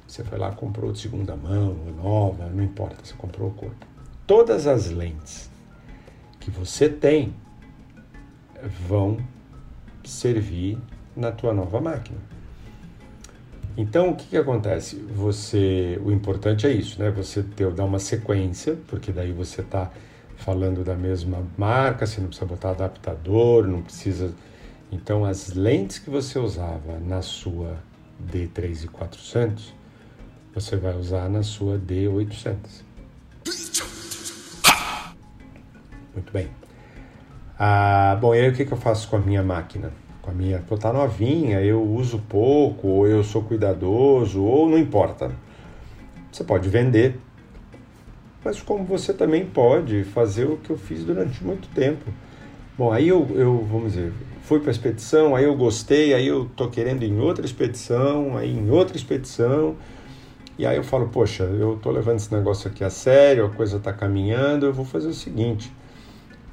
Você 0.07 0.23
foi 0.23 0.39
lá, 0.39 0.53
comprou 0.53 0.93
de 0.93 1.01
segunda 1.01 1.35
mão, 1.35 1.75
nova, 1.97 2.47
não 2.49 2.63
importa, 2.63 2.97
você 3.03 3.15
comprou 3.15 3.49
o 3.49 3.53
corpo. 3.53 3.96
Todas 4.27 4.67
as 4.67 4.91
lentes 4.91 5.49
que 6.41 6.51
você 6.51 6.89
tem 6.89 7.35
vão 8.89 9.19
servir 10.05 10.79
na 11.17 11.31
tua 11.31 11.53
nova 11.53 11.81
máquina. 11.81 12.19
Então, 13.77 14.11
o 14.11 14.17
que, 14.17 14.29
que 14.29 14.37
acontece? 14.37 14.97
Você, 14.97 16.01
o 16.03 16.11
importante 16.11 16.67
é 16.67 16.73
isso, 16.73 16.99
né? 16.99 17.11
Você 17.11 17.43
ter, 17.43 17.71
dar 17.73 17.85
uma 17.85 17.99
sequência, 17.99 18.77
porque 18.89 19.13
daí 19.13 19.33
você 19.33 19.61
está 19.61 19.91
falando 20.37 20.83
da 20.83 20.95
mesma 20.95 21.47
marca, 21.57 22.07
você 22.07 22.21
não 22.21 22.29
precisa 22.29 22.47
botar 22.47 22.71
adaptador, 22.71 23.67
não 23.67 23.83
precisa. 23.83 24.35
Então, 24.91 25.25
as 25.25 25.53
lentes 25.53 25.99
que 25.99 26.09
você 26.09 26.39
usava 26.39 26.99
na 26.99 27.21
sua 27.21 27.77
D3400, 28.33 29.73
você 30.55 30.77
vai 30.77 30.97
usar 30.97 31.29
na 31.29 31.43
sua 31.43 31.79
D800. 31.79 32.57
Muito 36.17 36.33
bem. 36.33 36.49
Ah, 37.57 38.19
bom, 38.21 38.35
e 38.35 38.41
aí 38.41 38.49
o 38.49 38.53
que, 38.53 38.65
que 38.65 38.73
eu 38.73 38.79
faço 38.79 39.09
com 39.09 39.17
a 39.17 39.21
minha 39.21 39.43
máquina? 39.43 39.93
com 40.27 40.33
a 40.33 40.35
minha, 40.35 40.59
pô, 40.59 40.77
tá 40.77 40.93
novinha, 40.93 41.61
eu 41.61 41.81
uso 41.81 42.19
pouco, 42.29 42.89
ou 42.89 43.07
eu 43.07 43.23
sou 43.23 43.43
cuidadoso, 43.43 44.43
ou 44.43 44.69
não 44.69 44.77
importa. 44.77 45.31
Você 46.33 46.43
pode 46.43 46.69
vender, 46.69 47.21
mas 48.45 48.61
como 48.61 48.85
você 48.85 49.15
também 49.15 49.47
pode 49.47 50.03
fazer 50.03 50.45
o 50.45 50.57
que 50.57 50.71
eu 50.71 50.77
fiz 50.77 51.05
durante 51.05 51.43
muito 51.45 51.69
tempo. 51.69 52.05
Bom, 52.77 52.91
aí 52.91 53.09
eu, 53.09 53.27
eu 53.37 53.65
vamos 53.65 53.93
dizer, 53.93 54.13
fui 54.43 54.59
para 54.59 54.71
a 54.71 54.73
expedição, 54.73 55.37
aí 55.37 55.45
eu 55.45 55.57
gostei, 55.57 56.13
aí 56.13 56.27
eu 56.27 56.51
tô 56.57 56.69
querendo 56.69 57.05
em 57.05 57.21
outra 57.21 57.47
expedição, 57.47 58.37
aí 58.37 58.53
em 58.53 58.69
outra 58.69 58.97
expedição, 58.97 59.77
e 60.59 60.67
aí 60.67 60.77
eu 60.77 60.85
falo, 60.85 61.09
poxa, 61.09 61.45
eu 61.45 61.79
tô 61.81 61.91
levando 61.91 62.17
esse 62.17 62.35
negócio 62.35 62.69
aqui 62.69 62.83
a 62.83 62.91
sério, 62.91 63.47
a 63.47 63.51
coisa 63.51 63.79
tá 63.79 63.93
caminhando, 63.93 64.67
eu 64.67 64.73
vou 64.73 64.85
fazer 64.85 65.09
o 65.09 65.15
seguinte, 65.15 65.73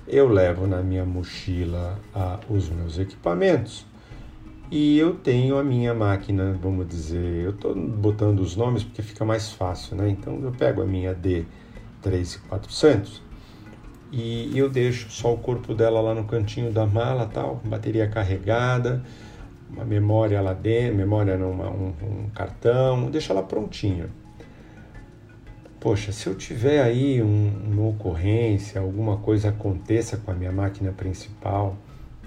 eu 0.07 0.27
levo 0.27 0.67
na 0.67 0.81
minha 0.81 1.05
mochila 1.05 2.00
ah, 2.13 2.39
os 2.50 2.69
meus 2.69 3.00
equipamentos. 3.00 3.86
E 4.72 4.98
eu 4.98 5.15
tenho 5.15 5.57
a 5.57 5.63
minha 5.63 5.93
máquina, 5.93 6.57
vamos 6.60 6.88
dizer, 6.88 7.43
eu 7.43 7.51
estou 7.51 7.75
botando 7.75 8.39
os 8.39 8.55
nomes 8.55 8.83
porque 8.83 9.01
fica 9.01 9.24
mais 9.24 9.51
fácil, 9.51 9.95
né? 9.95 10.10
Então 10.10 10.39
eu 10.41 10.51
pego 10.51 10.81
a 10.81 10.86
minha 10.86 11.13
D3400 11.13 13.22
e 14.12 14.57
eu 14.57 14.69
deixo 14.69 15.12
só 15.12 15.33
o 15.33 15.38
corpo 15.38 15.74
dela 15.74 16.01
lá 16.01 16.15
no 16.15 16.25
cantinho 16.25 16.72
da 16.72 16.86
mala, 16.86 17.27
tal, 17.27 17.62
bateria 17.63 18.07
carregada, 18.07 19.03
uma 19.69 19.86
memória 19.86 20.41
lá 20.41 20.53
dentro, 20.53 20.95
memória 20.95 21.38
numa, 21.38 21.69
um, 21.69 21.93
um 22.01 22.29
cartão, 22.33 23.10
deixa 23.12 23.33
ela 23.33 23.43
prontinha 23.43 24.10
poxa, 25.83 26.13
se 26.13 26.27
eu 26.27 26.33
tiver 26.33 26.81
aí 26.81 27.21
um, 27.21 27.51
uma 27.69 27.89
ocorrência, 27.89 28.79
alguma 28.79 29.17
coisa 29.17 29.49
aconteça 29.49 30.15
com 30.15 30.31
a 30.31 30.33
minha 30.33 30.51
máquina 30.51 30.93
principal, 30.93 31.75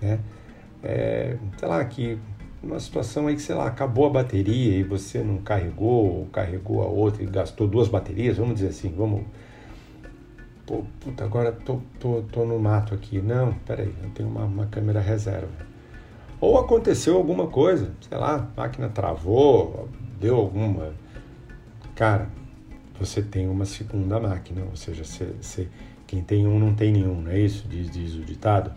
né? 0.00 0.20
É, 0.82 1.38
sei 1.56 1.66
lá, 1.66 1.82
que 1.86 2.18
uma 2.62 2.78
situação 2.78 3.28
aí 3.28 3.34
que, 3.34 3.40
sei 3.40 3.54
lá, 3.54 3.66
acabou 3.66 4.04
a 4.06 4.10
bateria 4.10 4.76
e 4.76 4.82
você 4.82 5.20
não 5.20 5.38
carregou, 5.38 6.18
ou 6.18 6.26
carregou 6.26 6.82
a 6.82 6.86
outra 6.86 7.22
e 7.22 7.26
gastou 7.26 7.66
duas 7.66 7.88
baterias, 7.88 8.36
vamos 8.36 8.56
dizer 8.56 8.68
assim, 8.68 8.92
vamos. 8.94 9.22
Pô, 10.66 10.84
puta, 11.00 11.24
agora 11.24 11.50
tô, 11.50 11.80
tô, 11.98 12.22
tô 12.30 12.44
no 12.44 12.58
mato 12.58 12.94
aqui. 12.94 13.22
Não, 13.22 13.54
peraí, 13.64 13.94
eu 14.02 14.10
tenho 14.10 14.28
uma, 14.28 14.44
uma 14.44 14.66
câmera 14.66 15.00
reserva. 15.00 15.48
Ou 16.38 16.58
aconteceu 16.58 17.16
alguma 17.16 17.46
coisa, 17.46 17.90
sei 18.06 18.18
lá, 18.18 18.50
máquina 18.54 18.90
travou, 18.90 19.88
deu 20.20 20.36
alguma. 20.36 20.92
Cara, 21.94 22.28
você 22.98 23.22
tem 23.22 23.48
uma 23.48 23.64
segunda 23.64 24.18
máquina, 24.18 24.62
ou 24.64 24.76
seja, 24.76 25.02
quem 26.06 26.22
tem 26.22 26.46
um 26.46 26.58
não 26.58 26.74
tem 26.74 26.92
nenhum, 26.92 27.20
não 27.20 27.30
é 27.30 27.38
isso? 27.38 27.66
Diz, 27.68 27.90
diz 27.90 28.14
o 28.14 28.20
ditado. 28.20 28.72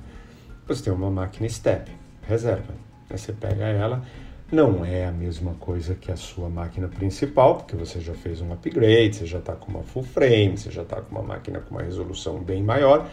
Você 0.68 0.84
tem 0.84 0.94
uma 0.94 1.10
máquina 1.10 1.48
step, 1.48 1.92
reserva. 2.28 2.74
Aí 3.10 3.18
você 3.18 3.34
pega 3.34 3.66
ela, 3.66 4.04
não 4.52 4.84
é 4.84 5.06
a 5.06 5.12
mesma 5.12 5.54
coisa 5.56 5.96
que 5.96 6.12
a 6.12 6.16
sua 6.16 6.50
máquina 6.50 6.88
principal, 6.88 7.58
porque 7.58 7.76
você 7.76 8.00
já 8.00 8.14
fez 8.14 8.42
um 8.42 8.52
upgrade, 8.52 9.16
você 9.16 9.26
já 9.26 9.40
está 9.40 9.54
com 9.56 9.72
uma 9.72 9.84
full 9.84 10.04
frame, 10.04 10.58
você 10.58 10.72
já 10.72 10.82
está 10.82 11.02
com 11.02 11.12
uma 11.12 11.24
máquina 11.24 11.60
com 11.60 11.76
uma 11.76 11.84
resolução 11.84 12.40
bem 12.40 12.64
maior, 12.64 13.08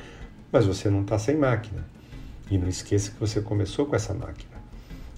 mas 0.51 0.65
você 0.67 0.89
não 0.89 1.03
está 1.03 1.19
sem 1.19 1.37
máquina. 1.37 1.85
E 2.51 2.57
não 2.57 2.69
esqueça 2.69 3.11
que 3.11 3.21
você 3.21 3.41
começou 3.41 3.87
com 3.87 3.97
essa 3.97 4.15
máquina. 4.15 4.56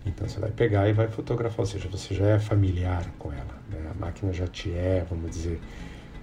Então 0.09 0.29
você 0.29 0.41
vai 0.41 0.51
pegar 0.51 0.89
e 0.89 0.93
vai 0.93 1.09
fotografar, 1.09 1.61
ou 1.61 1.67
seja, 1.67 1.89
você 1.89 2.15
já 2.15 2.27
é 2.27 2.39
familiar 2.39 3.05
com 3.19 3.33
ela. 3.33 3.59
Né? 3.71 3.91
A 3.91 3.99
máquina 3.99 4.33
já 4.33 4.47
te 4.47 4.73
é, 4.73 5.05
vamos 5.09 5.31
dizer, 5.31 5.61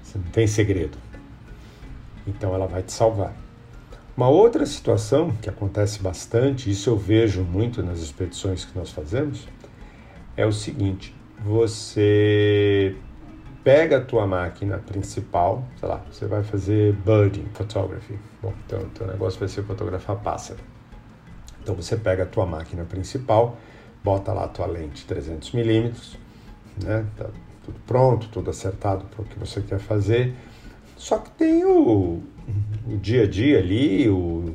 você 0.01 0.17
não 0.17 0.25
tem 0.25 0.47
segredo. 0.47 0.97
Então 2.27 2.53
ela 2.53 2.67
vai 2.67 2.81
te 2.81 2.91
salvar. 2.91 3.35
Uma 4.17 4.29
outra 4.29 4.65
situação 4.65 5.31
que 5.41 5.49
acontece 5.49 6.01
bastante, 6.01 6.71
isso 6.71 6.89
eu 6.89 6.97
vejo 6.97 7.43
muito 7.43 7.83
nas 7.83 7.99
expedições 7.99 8.63
que 8.63 8.77
nós 8.77 8.89
fazemos, 8.89 9.47
é 10.37 10.45
o 10.45 10.51
seguinte: 10.51 11.13
você 11.43 12.95
pega 13.63 13.97
a 13.97 14.01
tua 14.01 14.25
máquina 14.25 14.77
principal, 14.77 15.65
sei 15.79 15.89
lá, 15.89 16.01
você 16.09 16.25
vai 16.27 16.43
fazer 16.43 16.93
birding 16.93 17.47
photography. 17.53 18.17
Bom, 18.41 18.53
então 18.65 18.79
o 18.79 18.89
teu 18.89 19.05
negócio 19.05 19.39
vai 19.39 19.49
ser 19.49 19.63
fotografar 19.63 20.15
pássaro. 20.17 20.59
Então 21.61 21.75
você 21.75 21.97
pega 21.97 22.23
a 22.23 22.25
tua 22.27 22.45
máquina 22.45 22.85
principal, 22.85 23.57
bota 24.05 24.31
lá 24.31 24.43
a 24.43 24.47
tua 24.47 24.67
lente 24.67 25.03
300 25.03 25.51
milímetros, 25.53 26.15
né? 26.81 27.03
Tá 27.17 27.25
tudo 27.65 27.79
pronto, 27.87 28.27
tudo 28.31 28.51
acertado 28.51 29.05
para 29.05 29.23
o 29.23 29.25
que 29.25 29.39
você 29.39 29.61
quer 29.61 29.79
fazer. 29.79 30.35
Só 30.95 31.17
que 31.17 31.31
tem 31.31 31.65
o, 31.65 32.21
o 32.87 32.97
dia 33.01 33.23
a 33.23 33.27
dia 33.27 33.57
ali, 33.57 34.07
o, 34.07 34.53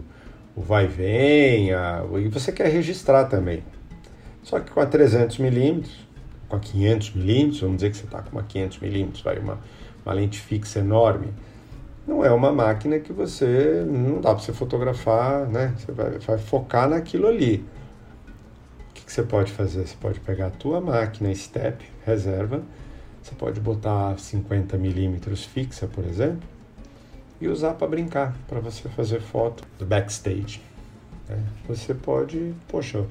o 0.54 0.62
vai 0.62 0.84
e 0.84 0.88
vem, 0.88 1.74
a, 1.74 2.04
e 2.16 2.28
você 2.28 2.52
quer 2.52 2.68
registrar 2.68 3.24
também. 3.24 3.64
Só 4.44 4.60
que 4.60 4.70
com 4.70 4.80
a 4.80 4.86
300 4.86 5.38
milímetros, 5.38 6.06
com 6.48 6.54
a 6.54 6.60
500 6.60 7.14
milímetros, 7.14 7.60
vamos 7.60 7.76
dizer 7.78 7.90
que 7.90 7.96
você 7.96 8.04
está 8.04 8.22
com 8.22 8.30
uma 8.30 8.44
500 8.44 8.78
milímetros, 8.78 9.22
vai 9.22 9.38
uma, 9.40 9.58
uma 10.06 10.14
lente 10.14 10.38
fixa 10.38 10.78
enorme, 10.78 11.34
não 12.06 12.24
é 12.24 12.30
uma 12.30 12.52
máquina 12.52 13.00
que 13.00 13.12
você 13.12 13.84
não 13.86 14.20
dá 14.20 14.32
para 14.32 14.42
você 14.42 14.52
fotografar, 14.52 15.46
né? 15.48 15.74
Você 15.76 15.90
vai, 15.90 16.18
vai 16.18 16.38
focar 16.38 16.88
naquilo 16.88 17.26
ali 17.26 17.64
que 19.10 19.14
você 19.14 19.24
pode 19.24 19.50
fazer? 19.50 19.88
Você 19.88 19.96
pode 20.00 20.20
pegar 20.20 20.46
a 20.46 20.50
tua 20.50 20.80
máquina 20.80 21.34
step, 21.34 21.84
reserva, 22.06 22.62
você 23.20 23.34
pode 23.34 23.58
botar 23.58 24.16
50 24.16 24.78
milímetros 24.78 25.44
fixa, 25.44 25.88
por 25.88 26.04
exemplo, 26.04 26.48
e 27.40 27.48
usar 27.48 27.74
para 27.74 27.88
brincar, 27.88 28.36
para 28.46 28.60
você 28.60 28.88
fazer 28.88 29.20
foto 29.20 29.64
do 29.80 29.84
backstage. 29.84 30.62
Né? 31.28 31.42
Você 31.66 31.92
pode, 31.92 32.54
poxa, 32.68 33.04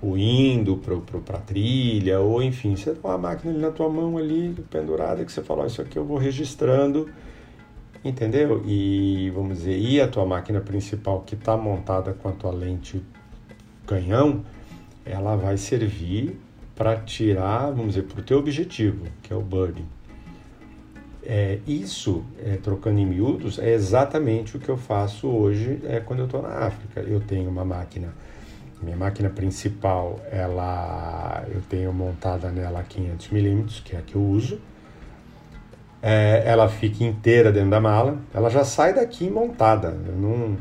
o 0.00 0.16
indo 0.16 0.76
para 0.76 1.36
a 1.36 1.40
trilha, 1.40 2.20
ou 2.20 2.40
enfim, 2.40 2.76
você 2.76 2.92
tem 2.92 3.00
uma 3.02 3.18
máquina 3.18 3.52
ali 3.52 3.60
na 3.60 3.72
tua 3.72 3.88
mão 3.88 4.18
ali, 4.18 4.54
pendurada, 4.70 5.24
que 5.24 5.32
você 5.32 5.42
fala, 5.42 5.64
oh, 5.64 5.66
isso 5.66 5.82
aqui 5.82 5.98
eu 5.98 6.04
vou 6.04 6.16
registrando, 6.16 7.10
entendeu? 8.04 8.62
E 8.64 9.32
vamos 9.34 9.58
dizer, 9.58 9.76
e 9.76 10.00
a 10.00 10.06
tua 10.06 10.24
máquina 10.24 10.60
principal 10.60 11.22
que 11.22 11.34
está 11.34 11.56
montada 11.56 12.12
com 12.12 12.28
a 12.28 12.32
tua 12.32 12.52
lente 12.52 13.02
canhão, 13.84 14.44
ela 15.04 15.36
vai 15.36 15.56
servir 15.56 16.38
para 16.74 16.96
tirar, 16.96 17.70
vamos 17.70 17.88
dizer, 17.94 18.04
para 18.04 18.20
o 18.20 18.22
teu 18.22 18.38
objetivo, 18.38 19.04
que 19.22 19.32
é 19.32 19.36
o 19.36 19.42
birding. 19.42 19.86
É, 21.22 21.58
isso, 21.66 22.24
é, 22.42 22.56
trocando 22.56 22.98
em 22.98 23.06
miúdos, 23.06 23.58
é 23.58 23.72
exatamente 23.72 24.56
o 24.56 24.60
que 24.60 24.68
eu 24.68 24.76
faço 24.76 25.28
hoje 25.28 25.78
é, 25.84 26.00
quando 26.00 26.20
eu 26.20 26.24
estou 26.24 26.40
na 26.40 26.48
África. 26.48 27.00
Eu 27.00 27.20
tenho 27.20 27.50
uma 27.50 27.64
máquina, 27.64 28.14
minha 28.82 28.96
máquina 28.96 29.28
principal, 29.28 30.18
ela, 30.30 31.44
eu 31.54 31.60
tenho 31.68 31.92
montada 31.92 32.50
nela 32.50 32.82
500 32.82 33.28
milímetros, 33.28 33.80
que 33.80 33.94
é 33.94 33.98
a 33.98 34.02
que 34.02 34.14
eu 34.14 34.22
uso. 34.22 34.58
É, 36.02 36.42
ela 36.46 36.66
fica 36.66 37.04
inteira 37.04 37.52
dentro 37.52 37.70
da 37.70 37.80
mala, 37.80 38.18
ela 38.32 38.48
já 38.48 38.64
sai 38.64 38.94
daqui 38.94 39.28
montada. 39.28 39.88
Eu 40.06 40.16
não, 40.16 40.56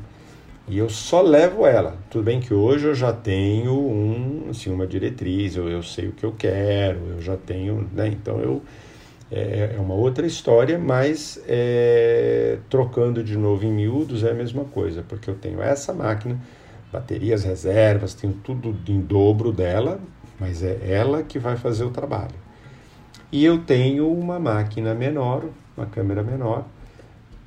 e 0.69 0.77
eu 0.77 0.89
só 0.89 1.21
levo 1.21 1.65
ela. 1.65 1.97
Tudo 2.09 2.23
bem 2.23 2.39
que 2.39 2.53
hoje 2.53 2.85
eu 2.85 2.95
já 2.95 3.11
tenho 3.11 3.73
um, 3.73 4.47
assim, 4.49 4.71
uma 4.71 4.85
diretriz, 4.85 5.55
eu, 5.55 5.67
eu 5.67 5.81
sei 5.81 6.07
o 6.07 6.11
que 6.11 6.23
eu 6.23 6.31
quero, 6.31 6.99
eu 7.15 7.21
já 7.21 7.35
tenho, 7.35 7.89
né? 7.91 8.07
Então 8.07 8.39
eu 8.39 8.61
é, 9.31 9.75
é 9.75 9.79
uma 9.79 9.93
outra 9.93 10.25
história, 10.25 10.77
mas 10.79 11.39
é, 11.47 12.57
trocando 12.69 13.23
de 13.23 13.38
novo 13.38 13.65
em 13.65 13.71
miúdos 13.71 14.23
é 14.23 14.31
a 14.31 14.33
mesma 14.33 14.65
coisa, 14.65 15.03
porque 15.07 15.29
eu 15.29 15.35
tenho 15.35 15.61
essa 15.61 15.93
máquina, 15.93 16.39
baterias 16.91 17.43
reservas, 17.43 18.13
tenho 18.13 18.33
tudo 18.33 18.75
em 18.88 18.99
dobro 18.99 19.51
dela, 19.51 19.99
mas 20.39 20.63
é 20.63 20.79
ela 20.83 21.21
que 21.21 21.38
vai 21.38 21.57
fazer 21.57 21.83
o 21.83 21.91
trabalho. 21.91 22.35
E 23.31 23.45
eu 23.45 23.59
tenho 23.59 24.11
uma 24.11 24.39
máquina 24.39 24.95
menor, 24.95 25.45
uma 25.77 25.85
câmera 25.85 26.23
menor, 26.23 26.65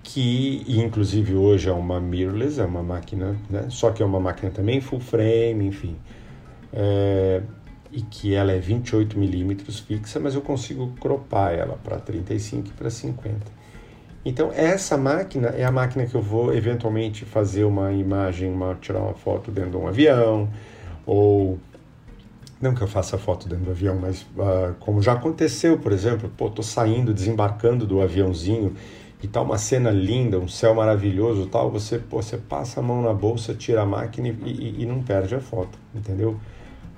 que 0.02 0.64
inclusive 0.68 1.34
hoje 1.34 1.68
é 1.68 1.72
uma 1.72 2.00
mirrorless, 2.00 2.60
é 2.60 2.64
uma 2.64 2.82
máquina, 2.82 3.36
né? 3.48 3.66
só 3.70 3.90
que 3.90 4.02
é 4.02 4.06
uma 4.06 4.20
máquina 4.20 4.50
também 4.50 4.80
full 4.80 5.00
frame, 5.00 5.66
enfim. 5.66 5.96
É, 6.72 7.42
e 7.92 8.00
que 8.00 8.34
ela 8.34 8.52
é 8.52 8.58
28 8.58 9.18
milímetros 9.18 9.80
fixa, 9.80 10.18
mas 10.18 10.34
eu 10.34 10.40
consigo 10.40 10.92
cropar 10.98 11.52
ela 11.54 11.78
para 11.84 11.98
35 11.98 12.68
e 12.68 12.72
para 12.72 12.88
50. 12.88 13.36
Então 14.24 14.50
essa 14.54 14.96
máquina 14.96 15.48
é 15.48 15.64
a 15.64 15.70
máquina 15.70 16.06
que 16.06 16.14
eu 16.14 16.22
vou 16.22 16.54
eventualmente 16.54 17.24
fazer 17.24 17.64
uma 17.64 17.92
imagem, 17.92 18.50
uma, 18.50 18.74
tirar 18.76 19.00
uma 19.00 19.14
foto 19.14 19.50
dentro 19.50 19.72
de 19.72 19.76
um 19.76 19.86
avião, 19.86 20.48
ou 21.04 21.58
não 22.60 22.74
que 22.74 22.80
eu 22.80 22.86
faça 22.86 23.18
foto 23.18 23.48
dentro 23.48 23.64
do 23.64 23.70
avião, 23.72 23.98
mas 24.00 24.22
uh, 24.22 24.74
como 24.78 25.02
já 25.02 25.14
aconteceu, 25.14 25.78
por 25.78 25.90
exemplo, 25.90 26.30
pô, 26.36 26.48
tô 26.48 26.62
saindo, 26.62 27.12
desembarcando 27.12 27.84
do 27.84 28.00
aviãozinho 28.00 28.74
e 29.22 29.28
tá 29.28 29.40
uma 29.40 29.56
cena 29.56 29.90
linda, 29.90 30.38
um 30.38 30.48
céu 30.48 30.74
maravilhoso, 30.74 31.46
tal, 31.46 31.70
você, 31.70 31.96
pô, 31.98 32.20
você 32.20 32.36
passa 32.36 32.80
a 32.80 32.82
mão 32.82 33.00
na 33.00 33.14
bolsa, 33.14 33.54
tira 33.54 33.82
a 33.82 33.86
máquina 33.86 34.28
e, 34.28 34.32
e, 34.44 34.82
e 34.82 34.86
não 34.86 35.00
perde 35.00 35.36
a 35.36 35.40
foto, 35.40 35.78
entendeu? 35.94 36.36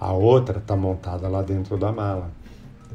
A 0.01 0.13
outra 0.13 0.59
está 0.59 0.75
montada 0.75 1.29
lá 1.29 1.43
dentro 1.43 1.77
da 1.77 1.93
mala. 1.93 2.31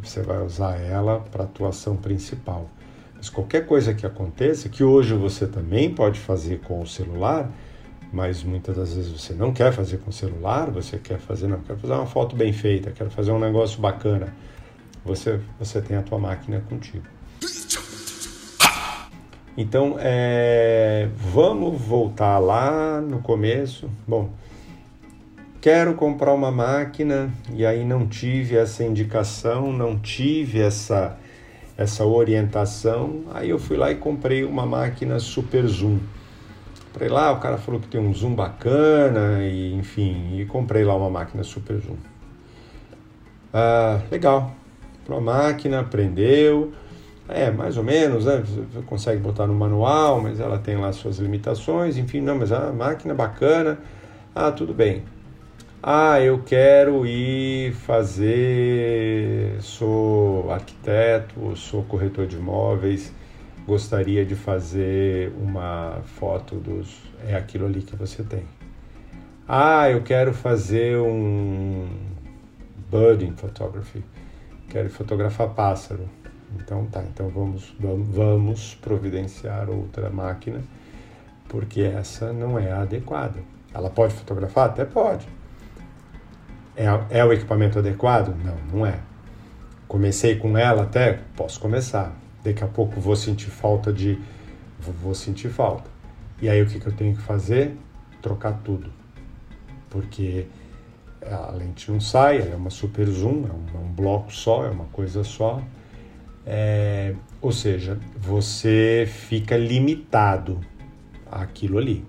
Você 0.02 0.24
vai 0.24 0.44
usar 0.44 0.78
ela 0.78 1.20
para 1.20 1.44
atuação 1.44 1.96
principal. 1.96 2.68
Mas 3.16 3.30
qualquer 3.30 3.68
coisa 3.68 3.94
que 3.94 4.06
aconteça, 4.06 4.68
que 4.68 4.84
hoje 4.84 5.14
você 5.14 5.46
também 5.46 5.94
pode 5.94 6.20
fazer 6.20 6.62
com 6.62 6.82
o 6.82 6.88
celular, 6.88 7.52
mas 8.12 8.44
muitas 8.44 8.76
das 8.76 8.94
vezes 8.94 9.12
você 9.12 9.34
não 9.34 9.54
quer 9.54 9.72
fazer 9.72 9.98
com 9.98 10.10
o 10.10 10.14
celular, 10.14 10.72
você 10.72 10.98
quer 10.98 11.20
fazer, 11.20 11.48
não, 11.48 11.60
quero 11.60 11.78
fazer 11.78 11.94
uma 11.94 12.08
foto 12.08 12.36
bem 12.36 12.52
feita, 12.52 12.92
quero 12.92 13.12
fazer 13.12 13.32
um 13.32 13.40
negócio 13.40 13.80
bacana. 13.80 14.34
Você, 15.06 15.40
você 15.60 15.82
tem 15.82 15.98
a 15.98 16.02
tua 16.02 16.18
máquina 16.18 16.64
contigo. 16.68 17.19
Então, 19.58 19.98
é, 20.00 21.10
vamos 21.16 21.82
voltar 21.82 22.40
lá 22.40 23.02
no 23.02 23.20
começo. 23.20 23.90
Bom, 24.08 24.30
quero 25.60 25.94
comprar 25.96 26.34
uma 26.34 26.52
máquina 26.52 27.32
e 27.54 27.66
aí 27.66 27.84
não 27.84 28.08
tive 28.08 28.56
essa 28.56 28.84
indicação, 28.84 29.74
não 29.74 29.98
tive 29.98 30.62
essa 30.62 31.18
essa 31.80 32.04
orientação. 32.04 33.24
Aí 33.34 33.50
eu 33.50 33.58
fui 33.58 33.78
lá 33.78 33.90
e 33.90 33.96
comprei 33.96 34.44
uma 34.44 34.66
máquina 34.66 35.18
Super 35.18 35.66
Zoom. 35.66 36.00
Comprei 36.88 37.08
lá, 37.08 37.32
o 37.32 37.40
cara 37.40 37.58
falou 37.58 37.80
que 37.80 37.88
tem 37.88 38.02
um 38.02 38.14
zoom 38.14 38.36
bacana 38.36 39.44
e 39.44 39.74
enfim, 39.76 40.38
e 40.38 40.46
comprei 40.46 40.84
lá 40.84 40.94
uma 40.94 41.10
máquina 41.10 41.42
Super 41.42 41.78
Zoom. 41.78 41.96
Ah, 43.54 44.02
legal. 44.12 44.52
Comprou 45.00 45.20
a 45.20 45.22
máquina, 45.22 45.80
aprendeu. 45.80 46.74
É, 47.32 47.52
mais 47.52 47.78
ou 47.78 47.84
menos, 47.84 48.26
né? 48.26 48.44
Você 48.44 48.82
consegue 48.88 49.22
botar 49.22 49.46
no 49.46 49.54
manual, 49.54 50.20
mas 50.20 50.40
ela 50.40 50.58
tem 50.58 50.76
lá 50.78 50.92
suas 50.92 51.20
limitações, 51.20 51.96
enfim, 51.96 52.22
não, 52.22 52.40
mas 52.40 52.52
a 52.52 52.72
máquina 52.72 53.14
é 53.14 53.16
bacana. 53.16 53.78
Ah, 54.34 54.52
tudo 54.52 54.74
bem. 54.74 55.04
Ah, 55.82 56.20
eu 56.20 56.40
quero 56.40 57.06
ir 57.06 57.72
fazer, 57.74 59.62
sou 59.62 60.52
arquiteto, 60.52 61.56
sou 61.56 61.84
corretor 61.84 62.26
de 62.26 62.36
imóveis, 62.36 63.14
gostaria 63.66 64.26
de 64.26 64.34
fazer 64.34 65.32
uma 65.40 66.02
foto 66.04 66.56
dos. 66.56 67.00
É 67.28 67.36
aquilo 67.36 67.68
ali 67.68 67.82
que 67.82 67.96
você 67.96 68.24
tem. 68.24 68.44
Ah, 69.48 69.90
eu 69.90 70.02
quero 70.02 70.34
fazer 70.34 70.98
um 70.98 71.88
birding 72.92 73.34
photography, 73.34 74.04
quero 74.68 74.90
fotografar 74.90 75.50
pássaro. 75.50 76.10
Então 76.56 76.86
tá, 76.86 77.04
então 77.04 77.30
vamos, 77.30 77.76
vamos 77.80 78.76
providenciar 78.76 79.70
outra 79.70 80.10
máquina, 80.10 80.62
porque 81.48 81.82
essa 81.82 82.34
não 82.34 82.58
é 82.58 82.72
adequada. 82.72 83.40
Ela 83.74 83.90
pode 83.90 84.14
fotografar? 84.14 84.70
Até 84.70 84.86
pode 84.86 85.28
é, 86.80 87.20
é 87.20 87.26
o 87.26 87.34
equipamento 87.34 87.78
adequado? 87.78 88.34
Não, 88.42 88.58
não 88.72 88.86
é. 88.86 88.98
Comecei 89.86 90.38
com 90.38 90.58
ela 90.58 90.84
até? 90.84 91.20
Posso 91.36 91.60
começar. 91.60 92.16
Daqui 92.42 92.64
a 92.64 92.68
pouco 92.68 93.02
vou 93.02 93.18
sentir 93.18 93.50
falta 93.50 93.92
de. 93.92 94.18
Vou 94.80 95.14
sentir 95.14 95.50
falta. 95.50 95.90
E 96.42 96.48
aí 96.48 96.62
o 96.62 96.66
que, 96.66 96.80
que 96.80 96.88
eu 96.88 96.94
tenho 96.94 97.14
que 97.18 97.22
fazer? 97.22 97.76
Trocar 98.22 98.62
tudo. 98.64 98.90
Porque 99.90 100.48
a 101.22 101.52
lente 101.52 101.92
não 101.92 102.00
sai, 102.00 102.50
é 102.50 102.56
uma 102.56 102.70
super 102.70 103.06
zoom, 103.08 103.46
é 103.46 103.52
um, 103.52 103.78
é 103.78 103.86
um 103.86 103.92
bloco 103.92 104.32
só, 104.32 104.66
é 104.66 104.70
uma 104.70 104.86
coisa 104.86 105.22
só. 105.26 105.62
É, 106.52 107.14
ou 107.40 107.52
seja, 107.52 108.00
você 108.18 109.08
fica 109.08 109.56
limitado 109.56 110.60
àquilo 111.32 111.78
ali. 111.78 112.04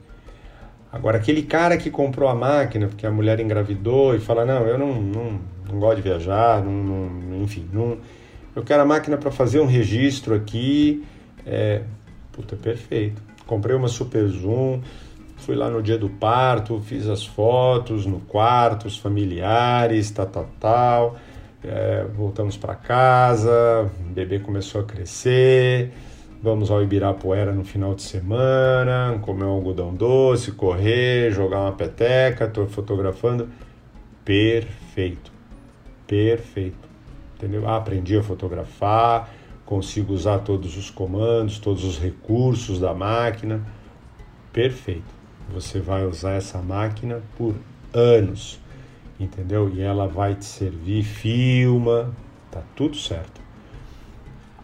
Agora, 0.90 1.18
aquele 1.18 1.42
cara 1.42 1.76
que 1.76 1.90
comprou 1.90 2.26
a 2.26 2.34
máquina 2.34 2.88
porque 2.88 3.06
a 3.06 3.10
mulher 3.10 3.38
engravidou 3.38 4.14
e 4.14 4.18
fala: 4.18 4.46
Não, 4.46 4.66
eu 4.66 4.78
não, 4.78 4.98
não, 4.98 5.40
não 5.70 5.78
gosto 5.78 5.96
de 5.96 6.02
viajar, 6.02 6.64
não, 6.64 6.72
não 6.72 7.42
enfim, 7.42 7.68
não, 7.70 7.98
eu 8.56 8.62
quero 8.62 8.80
a 8.82 8.86
máquina 8.86 9.18
para 9.18 9.30
fazer 9.30 9.60
um 9.60 9.66
registro 9.66 10.34
aqui. 10.34 11.04
É, 11.44 11.82
puta, 12.32 12.56
perfeito. 12.56 13.22
Comprei 13.46 13.76
uma 13.76 13.88
Super 13.88 14.26
Zoom, 14.26 14.80
fui 15.36 15.54
lá 15.54 15.68
no 15.68 15.82
dia 15.82 15.98
do 15.98 16.08
parto, 16.08 16.80
fiz 16.80 17.06
as 17.06 17.26
fotos 17.26 18.06
no 18.06 18.20
quarto, 18.20 18.86
os 18.86 18.96
familiares, 18.96 20.10
tal, 20.10 20.26
tal, 20.26 20.48
tal. 20.58 21.16
É, 21.62 22.04
voltamos 22.16 22.56
para 22.56 22.74
casa, 22.74 23.90
o 24.00 24.12
bebê 24.12 24.38
começou 24.38 24.80
a 24.80 24.84
crescer 24.84 25.92
Vamos 26.42 26.70
ao 26.70 26.82
Ibirapuera 26.82 27.52
no 27.52 27.64
final 27.64 27.94
de 27.94 28.00
semana, 28.00 29.18
comer 29.20 29.44
um 29.44 29.50
algodão 29.50 29.92
doce, 29.92 30.52
correr, 30.52 31.30
jogar 31.30 31.60
uma 31.60 31.72
peteca, 31.72 32.46
estou 32.46 32.66
fotografando. 32.66 33.50
Perfeito. 34.24 35.30
Perfeito. 36.06 36.88
Entendeu? 37.36 37.68
Ah, 37.68 37.76
aprendi 37.76 38.16
a 38.16 38.22
fotografar, 38.22 39.28
consigo 39.66 40.14
usar 40.14 40.38
todos 40.38 40.78
os 40.78 40.88
comandos, 40.88 41.58
todos 41.58 41.84
os 41.84 41.98
recursos 41.98 42.80
da 42.80 42.94
máquina. 42.94 43.60
Perfeito. 44.50 45.12
Você 45.52 45.78
vai 45.78 46.06
usar 46.06 46.32
essa 46.32 46.56
máquina 46.56 47.20
por 47.36 47.54
anos, 47.92 48.58
entendeu? 49.20 49.70
E 49.72 49.80
ela 49.80 50.08
vai 50.08 50.34
te 50.34 50.44
servir, 50.44 51.04
filma, 51.04 52.10
tá 52.50 52.62
tudo 52.74 52.96
certo. 52.96 53.40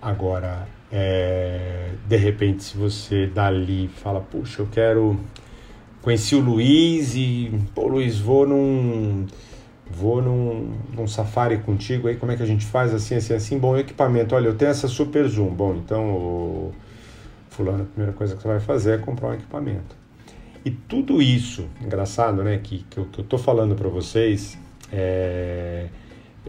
Agora, 0.01 0.66
é, 0.90 1.90
de 2.07 2.16
repente, 2.16 2.62
se 2.64 2.77
você 2.77 3.27
dali 3.27 3.88
fala, 3.88 4.21
puxa, 4.21 4.62
eu 4.62 4.69
quero. 4.71 5.19
Conheci 6.03 6.37
o 6.37 6.40
Luiz 6.40 7.14
e, 7.16 7.53
pô, 7.75 7.88
Luiz, 7.88 8.19
vou 8.19 8.47
num. 8.47 9.27
Vou 9.88 10.21
num, 10.21 10.75
num 10.97 11.07
safari 11.07 11.59
contigo 11.59 12.09
aí, 12.09 12.16
como 12.16 12.33
é 12.33 12.37
que 12.37 12.42
a 12.42 12.47
gente 12.47 12.66
faz 12.66 12.92
assim, 12.92 13.14
assim, 13.14 13.35
assim? 13.35 13.57
Bom, 13.57 13.77
equipamento, 13.77 14.35
olha, 14.35 14.49
eu 14.49 14.57
tenho 14.57 14.71
essa 14.71 14.88
super 14.88 15.25
zoom. 15.29 15.55
Bom, 15.55 15.77
então, 15.77 16.11
o, 16.11 16.73
fulano, 17.51 17.85
a 17.85 17.87
primeira 17.87 18.12
coisa 18.12 18.35
que 18.35 18.42
você 18.42 18.49
vai 18.49 18.61
fazer 18.61 18.95
é 18.95 18.99
comprar 18.99 19.29
um 19.29 19.35
equipamento. 19.35 19.97
E 20.66 20.70
tudo 20.72 21.22
isso, 21.22 21.68
engraçado, 21.81 22.42
né, 22.42 22.59
que, 22.59 22.85
que, 22.90 22.98
eu, 22.98 23.05
que 23.05 23.20
eu 23.20 23.24
tô 23.24 23.38
falando 23.38 23.76
para 23.76 23.88
vocês, 23.88 24.59
é, 24.90 25.87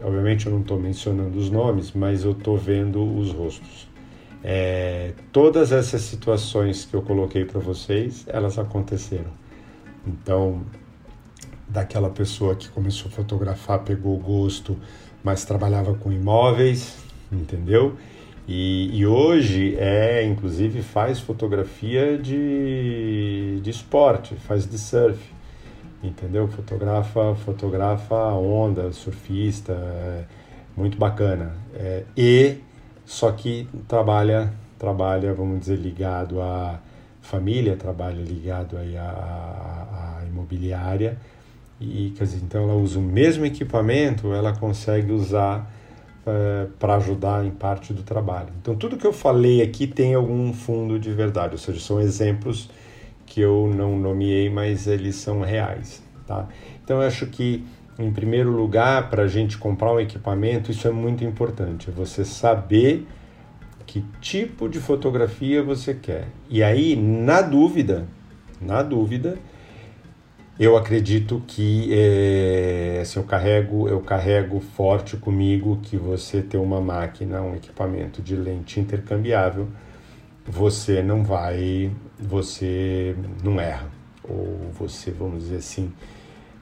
obviamente 0.02 0.46
eu 0.46 0.52
não 0.52 0.60
estou 0.60 0.76
mencionando 0.76 1.38
os 1.38 1.48
nomes, 1.48 1.92
mas 1.92 2.24
eu 2.24 2.32
estou 2.32 2.58
vendo 2.58 3.00
os 3.00 3.30
rostos. 3.30 3.88
É, 4.42 5.12
todas 5.30 5.70
essas 5.70 6.00
situações 6.00 6.84
que 6.84 6.94
eu 6.94 7.02
coloquei 7.02 7.44
para 7.44 7.60
vocês, 7.60 8.24
elas 8.26 8.58
aconteceram. 8.58 9.30
Então, 10.04 10.62
daquela 11.68 12.10
pessoa 12.10 12.56
que 12.56 12.68
começou 12.70 13.12
a 13.12 13.12
fotografar, 13.12 13.84
pegou 13.84 14.18
gosto, 14.18 14.76
mas 15.22 15.44
trabalhava 15.44 15.94
com 15.94 16.10
imóveis, 16.10 16.96
entendeu? 17.30 17.96
E, 18.48 18.98
e, 18.98 19.06
hoje 19.06 19.76
é, 19.78 20.24
inclusive, 20.24 20.80
faz 20.80 21.20
fotografia 21.20 22.16
de, 22.16 23.60
de 23.60 23.68
esporte, 23.68 24.34
faz 24.36 24.66
de 24.66 24.78
surf, 24.78 25.22
entendeu? 26.02 26.48
Fotografa, 26.48 27.34
fotografa 27.34 28.16
onda, 28.32 28.90
surfista, 28.90 29.74
é 29.74 30.24
muito 30.74 30.96
bacana. 30.96 31.52
É, 31.74 32.04
e 32.16 32.56
só 33.04 33.30
que 33.32 33.68
trabalha, 33.86 34.50
trabalha, 34.78 35.34
vamos 35.34 35.60
dizer, 35.60 35.76
ligado 35.76 36.40
à 36.40 36.80
família, 37.20 37.76
trabalha 37.76 38.22
ligado 38.22 38.78
aí 38.78 38.96
à, 38.96 39.02
à, 39.02 40.20
à 40.20 40.26
imobiliária 40.26 41.18
e 41.78 42.14
quer 42.16 42.24
dizer, 42.24 42.40
então 42.42 42.62
ela 42.62 42.74
usa 42.74 42.98
o 42.98 43.02
mesmo 43.02 43.44
equipamento, 43.44 44.32
ela 44.32 44.56
consegue 44.56 45.12
usar 45.12 45.70
é, 46.28 46.66
para 46.78 46.96
ajudar 46.96 47.44
em 47.44 47.50
parte 47.50 47.92
do 47.92 48.02
trabalho. 48.02 48.48
Então, 48.60 48.76
tudo 48.76 48.96
que 48.96 49.06
eu 49.06 49.12
falei 49.12 49.62
aqui 49.62 49.86
tem 49.86 50.14
algum 50.14 50.52
fundo 50.52 50.98
de 50.98 51.10
verdade, 51.12 51.52
ou 51.52 51.58
seja, 51.58 51.80
são 51.80 52.00
exemplos 52.00 52.68
que 53.26 53.40
eu 53.40 53.70
não 53.74 53.98
nomeei, 53.98 54.50
mas 54.50 54.86
eles 54.86 55.16
são 55.16 55.40
reais. 55.40 56.02
Tá? 56.26 56.48
Então, 56.84 57.00
eu 57.00 57.08
acho 57.08 57.26
que, 57.26 57.64
em 57.98 58.12
primeiro 58.12 58.50
lugar, 58.50 59.08
para 59.10 59.22
a 59.22 59.28
gente 59.28 59.56
comprar 59.56 59.92
um 59.92 60.00
equipamento, 60.00 60.70
isso 60.70 60.86
é 60.86 60.90
muito 60.90 61.24
importante, 61.24 61.88
é 61.88 61.92
você 61.92 62.24
saber 62.24 63.06
que 63.86 64.04
tipo 64.20 64.68
de 64.68 64.78
fotografia 64.78 65.62
você 65.62 65.94
quer. 65.94 66.28
E 66.50 66.62
aí, 66.62 66.94
na 66.94 67.40
dúvida, 67.40 68.06
na 68.60 68.82
dúvida, 68.82 69.38
eu 70.58 70.76
acredito 70.76 71.40
que 71.46 71.88
é, 71.92 72.98
assim, 73.02 73.20
eu 73.20 73.24
carrego 73.24 73.88
eu 73.88 74.00
carrego 74.00 74.60
forte 74.60 75.16
comigo 75.16 75.78
que 75.82 75.96
você 75.96 76.42
ter 76.42 76.56
uma 76.56 76.80
máquina, 76.80 77.40
um 77.40 77.54
equipamento 77.54 78.20
de 78.20 78.34
lente 78.34 78.80
intercambiável, 78.80 79.68
você 80.44 81.02
não 81.02 81.22
vai, 81.22 81.92
você 82.18 83.14
não 83.44 83.60
erra 83.60 83.88
ou 84.24 84.58
você, 84.72 85.10
vamos 85.10 85.44
dizer 85.44 85.56
assim, 85.56 85.92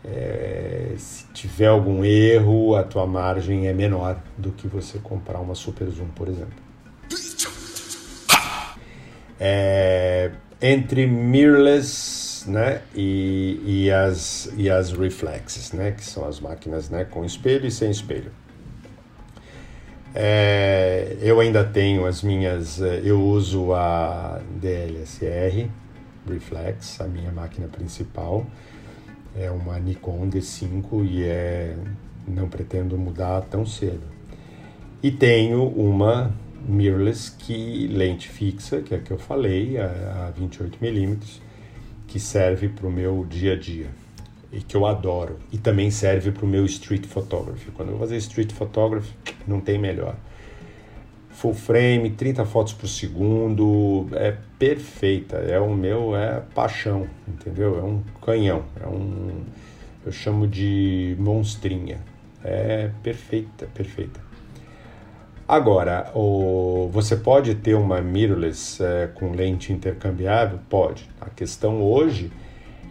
é, 0.04 0.92
se 0.96 1.26
tiver 1.32 1.66
algum 1.66 2.04
erro, 2.04 2.76
a 2.76 2.85
tua 2.85 3.06
margem 3.06 3.66
é 3.66 3.72
menor 3.72 4.22
do 4.37 4.52
que 4.52 4.68
você 4.68 4.98
comprar 4.98 5.40
uma 5.40 5.54
Super 5.54 5.88
Zoom, 5.88 6.09
por 6.09 6.28
exemplo. 6.28 6.54
É, 9.38 10.30
entre 10.61 11.06
mirrorless 11.06 12.25
né, 12.46 12.82
e, 12.94 13.61
e, 13.64 13.90
as, 13.90 14.50
e 14.56 14.70
as 14.70 14.92
reflexes, 14.92 15.72
né, 15.72 15.92
que 15.92 16.04
são 16.04 16.26
as 16.26 16.40
máquinas 16.40 16.88
né, 16.88 17.04
com 17.04 17.24
espelho 17.24 17.66
e 17.66 17.70
sem 17.70 17.90
espelho. 17.90 18.30
É, 20.14 21.16
eu 21.20 21.40
ainda 21.40 21.62
tenho 21.62 22.06
as 22.06 22.22
minhas, 22.22 22.80
é, 22.80 23.02
eu 23.04 23.20
uso 23.20 23.74
a 23.74 24.40
DLSR 24.61 25.68
Reflex, 26.26 27.00
a 27.00 27.04
minha 27.04 27.30
máquina 27.30 27.68
principal. 27.68 28.46
É 29.38 29.50
uma 29.50 29.78
Nikon 29.78 30.30
D5 30.30 31.06
e 31.06 31.24
é, 31.24 31.76
não 32.26 32.48
pretendo 32.48 32.96
mudar 32.96 33.42
tão 33.42 33.66
cedo. 33.66 34.02
E 35.02 35.11
tenho 35.11 35.68
uma 35.68 36.35
mirrorless 36.66 37.30
que 37.30 37.87
lente 37.88 38.28
fixa, 38.28 38.80
que 38.80 38.94
é 38.94 38.96
a 38.96 39.00
que 39.00 39.11
eu 39.11 39.18
falei, 39.18 39.78
a, 39.78 39.87
a 40.28 40.32
28mm, 40.40 41.40
que 42.16 42.20
serve 42.20 42.70
para 42.70 42.87
o 42.87 42.90
meu 42.90 43.26
dia 43.29 43.52
a 43.52 43.57
dia 43.59 43.88
e 44.50 44.62
que 44.62 44.74
eu 44.74 44.87
adoro. 44.87 45.38
E 45.52 45.59
também 45.59 45.90
serve 45.90 46.31
para 46.31 46.46
o 46.46 46.48
meu 46.48 46.64
street 46.64 47.05
photography. 47.05 47.70
Quando 47.72 47.90
eu 47.90 47.98
vou 47.98 48.07
fazer 48.07 48.16
street 48.16 48.52
photography, 48.52 49.12
não 49.46 49.61
tem 49.61 49.79
melhor. 49.79 50.16
Full 51.29 51.52
frame, 51.52 52.09
30 52.09 52.46
fotos 52.46 52.72
por 52.72 52.88
segundo, 52.88 54.09
é 54.12 54.35
perfeita. 54.59 55.37
É 55.37 55.61
o 55.61 55.74
meu, 55.74 56.16
é 56.16 56.40
paixão, 56.55 57.07
entendeu? 57.29 57.79
É 57.79 57.83
um 57.83 58.02
canhão, 58.24 58.64
é 58.83 58.87
um, 58.87 59.44
eu 60.07 60.11
chamo 60.11 60.48
de 60.48 61.14
monstrinha. 61.18 62.00
É 62.42 62.90
perfeita, 63.02 63.66
perfeita. 63.74 64.25
Agora, 65.48 66.11
o, 66.12 66.90
você 66.92 67.14
pode 67.14 67.54
ter 67.54 67.74
uma 67.74 68.00
mirrorless 68.00 68.82
é, 68.82 69.06
com 69.06 69.30
lente 69.30 69.72
intercambiável? 69.72 70.59
Pode. 70.68 71.09
A 71.20 71.30
questão 71.30 71.80
hoje 71.82 72.32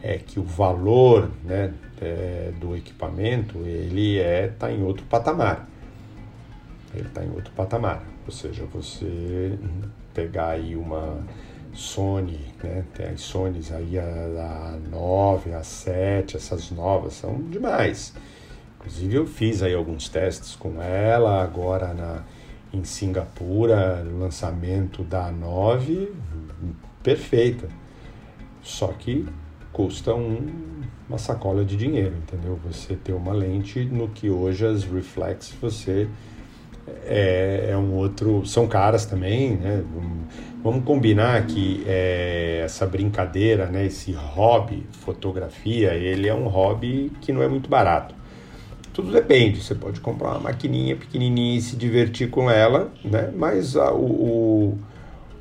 é 0.01 0.17
que 0.17 0.39
o 0.39 0.43
valor 0.43 1.29
né, 1.43 1.73
é, 2.01 2.53
do 2.57 2.73
equipamento 2.77 3.57
ele 3.59 4.19
é 4.19 4.47
tá 4.47 4.71
em 4.71 4.83
outro 4.83 5.05
patamar. 5.05 5.67
Ele 6.93 7.07
está 7.07 7.25
em 7.25 7.29
outro 7.31 7.51
patamar. 7.53 8.01
Ou 8.25 8.31
seja, 8.31 8.63
você 8.71 9.59
pegar 10.13 10.51
aí 10.51 10.77
uma 10.77 11.19
Sony, 11.73 12.39
né? 12.63 12.85
Tem 12.93 13.07
as 13.07 13.19
Sonys 13.19 13.69
aí 13.73 13.99
a, 13.99 14.03
a 14.03 14.79
9, 14.89 15.53
a 15.53 15.61
7, 15.61 16.37
essas 16.37 16.71
novas 16.71 17.15
são 17.15 17.35
demais. 17.49 18.13
Inclusive 18.79 19.15
eu 19.15 19.27
fiz 19.27 19.61
aí 19.61 19.73
alguns 19.73 20.07
testes 20.07 20.55
com 20.55 20.81
ela 20.81 21.43
agora 21.43 21.93
na 21.93 22.23
em 22.75 22.83
Singapura, 22.83 24.05
lançamento 24.19 25.03
da 25.03 25.31
9, 25.31 26.11
perfeita. 27.01 27.67
Só 28.61 28.87
que 28.87 29.25
custa 29.71 30.13
um, 30.13 30.81
uma 31.07 31.17
sacola 31.17 31.63
de 31.63 31.75
dinheiro, 31.75 32.15
entendeu? 32.17 32.59
Você 32.65 32.95
ter 32.95 33.13
uma 33.13 33.33
lente 33.33 33.83
no 33.85 34.07
que 34.09 34.29
hoje 34.29 34.65
as 34.65 34.83
reflex 34.83 35.53
você 35.61 36.07
é, 37.05 37.69
é 37.71 37.77
um 37.77 37.93
outro. 37.93 38.45
São 38.45 38.67
caras 38.67 39.05
também, 39.05 39.55
né? 39.55 39.83
Vamos 40.63 40.83
combinar 40.83 41.45
que 41.45 41.83
é, 41.85 42.61
essa 42.65 42.87
brincadeira, 42.87 43.67
né, 43.67 43.85
esse 43.85 44.11
hobby, 44.11 44.83
fotografia, 44.91 45.93
ele 45.93 46.27
é 46.27 46.33
um 46.33 46.47
hobby 46.47 47.11
que 47.21 47.31
não 47.31 47.43
é 47.43 47.47
muito 47.47 47.69
barato. 47.69 48.15
Tudo 48.95 49.11
depende, 49.11 49.61
você 49.61 49.75
pode 49.75 49.99
comprar 49.99 50.29
uma 50.29 50.39
maquininha 50.39 50.95
pequenininha 50.95 51.57
e 51.57 51.61
se 51.61 51.75
divertir 51.75 52.29
com 52.29 52.49
ela, 52.49 52.93
né? 53.03 53.29
mas 53.35 53.75
a, 53.75 53.93
o, 53.93 54.77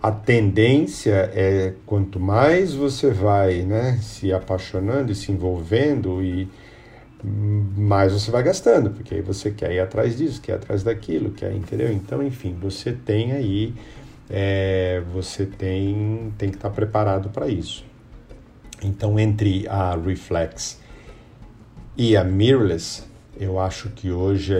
a 0.03 0.11
tendência 0.11 1.31
é 1.33 1.73
quanto 1.87 2.19
mais 2.19 2.75
você 2.75 3.13
vai 3.13 3.63
né, 3.63 4.01
se 4.03 4.33
apaixonando 4.33 5.13
e 5.13 5.15
se 5.15 5.31
envolvendo 5.31 6.21
e 6.21 6.49
mais 7.23 8.13
você 8.13 8.29
vai 8.29 8.43
gastando, 8.43 8.91
porque 8.91 9.15
aí 9.15 9.23
você 9.23 9.53
quer 9.53 9.71
ir 9.71 9.79
atrás 9.79 10.19
disso, 10.19 10.43
quer 10.43 10.55
ir 10.55 10.57
atrás 10.57 10.83
daquilo, 10.83 11.31
quer, 11.31 11.53
entendeu? 11.55 11.93
Então, 11.93 12.21
enfim, 12.25 12.57
você 12.61 12.91
tem 12.91 13.31
aí, 13.31 13.73
é, 14.29 15.01
você 15.13 15.47
tem, 15.47 16.33
tem 16.37 16.51
que 16.51 16.57
estar 16.57 16.71
preparado 16.71 17.29
para 17.29 17.47
isso. 17.47 17.85
Então, 18.83 19.17
entre 19.17 19.65
a 19.69 19.95
Reflex 19.95 20.81
e 21.97 22.17
a 22.17 22.25
Mirrorless, 22.25 23.14
eu 23.39 23.59
acho 23.59 23.91
que 23.91 24.11
hoje 24.11 24.55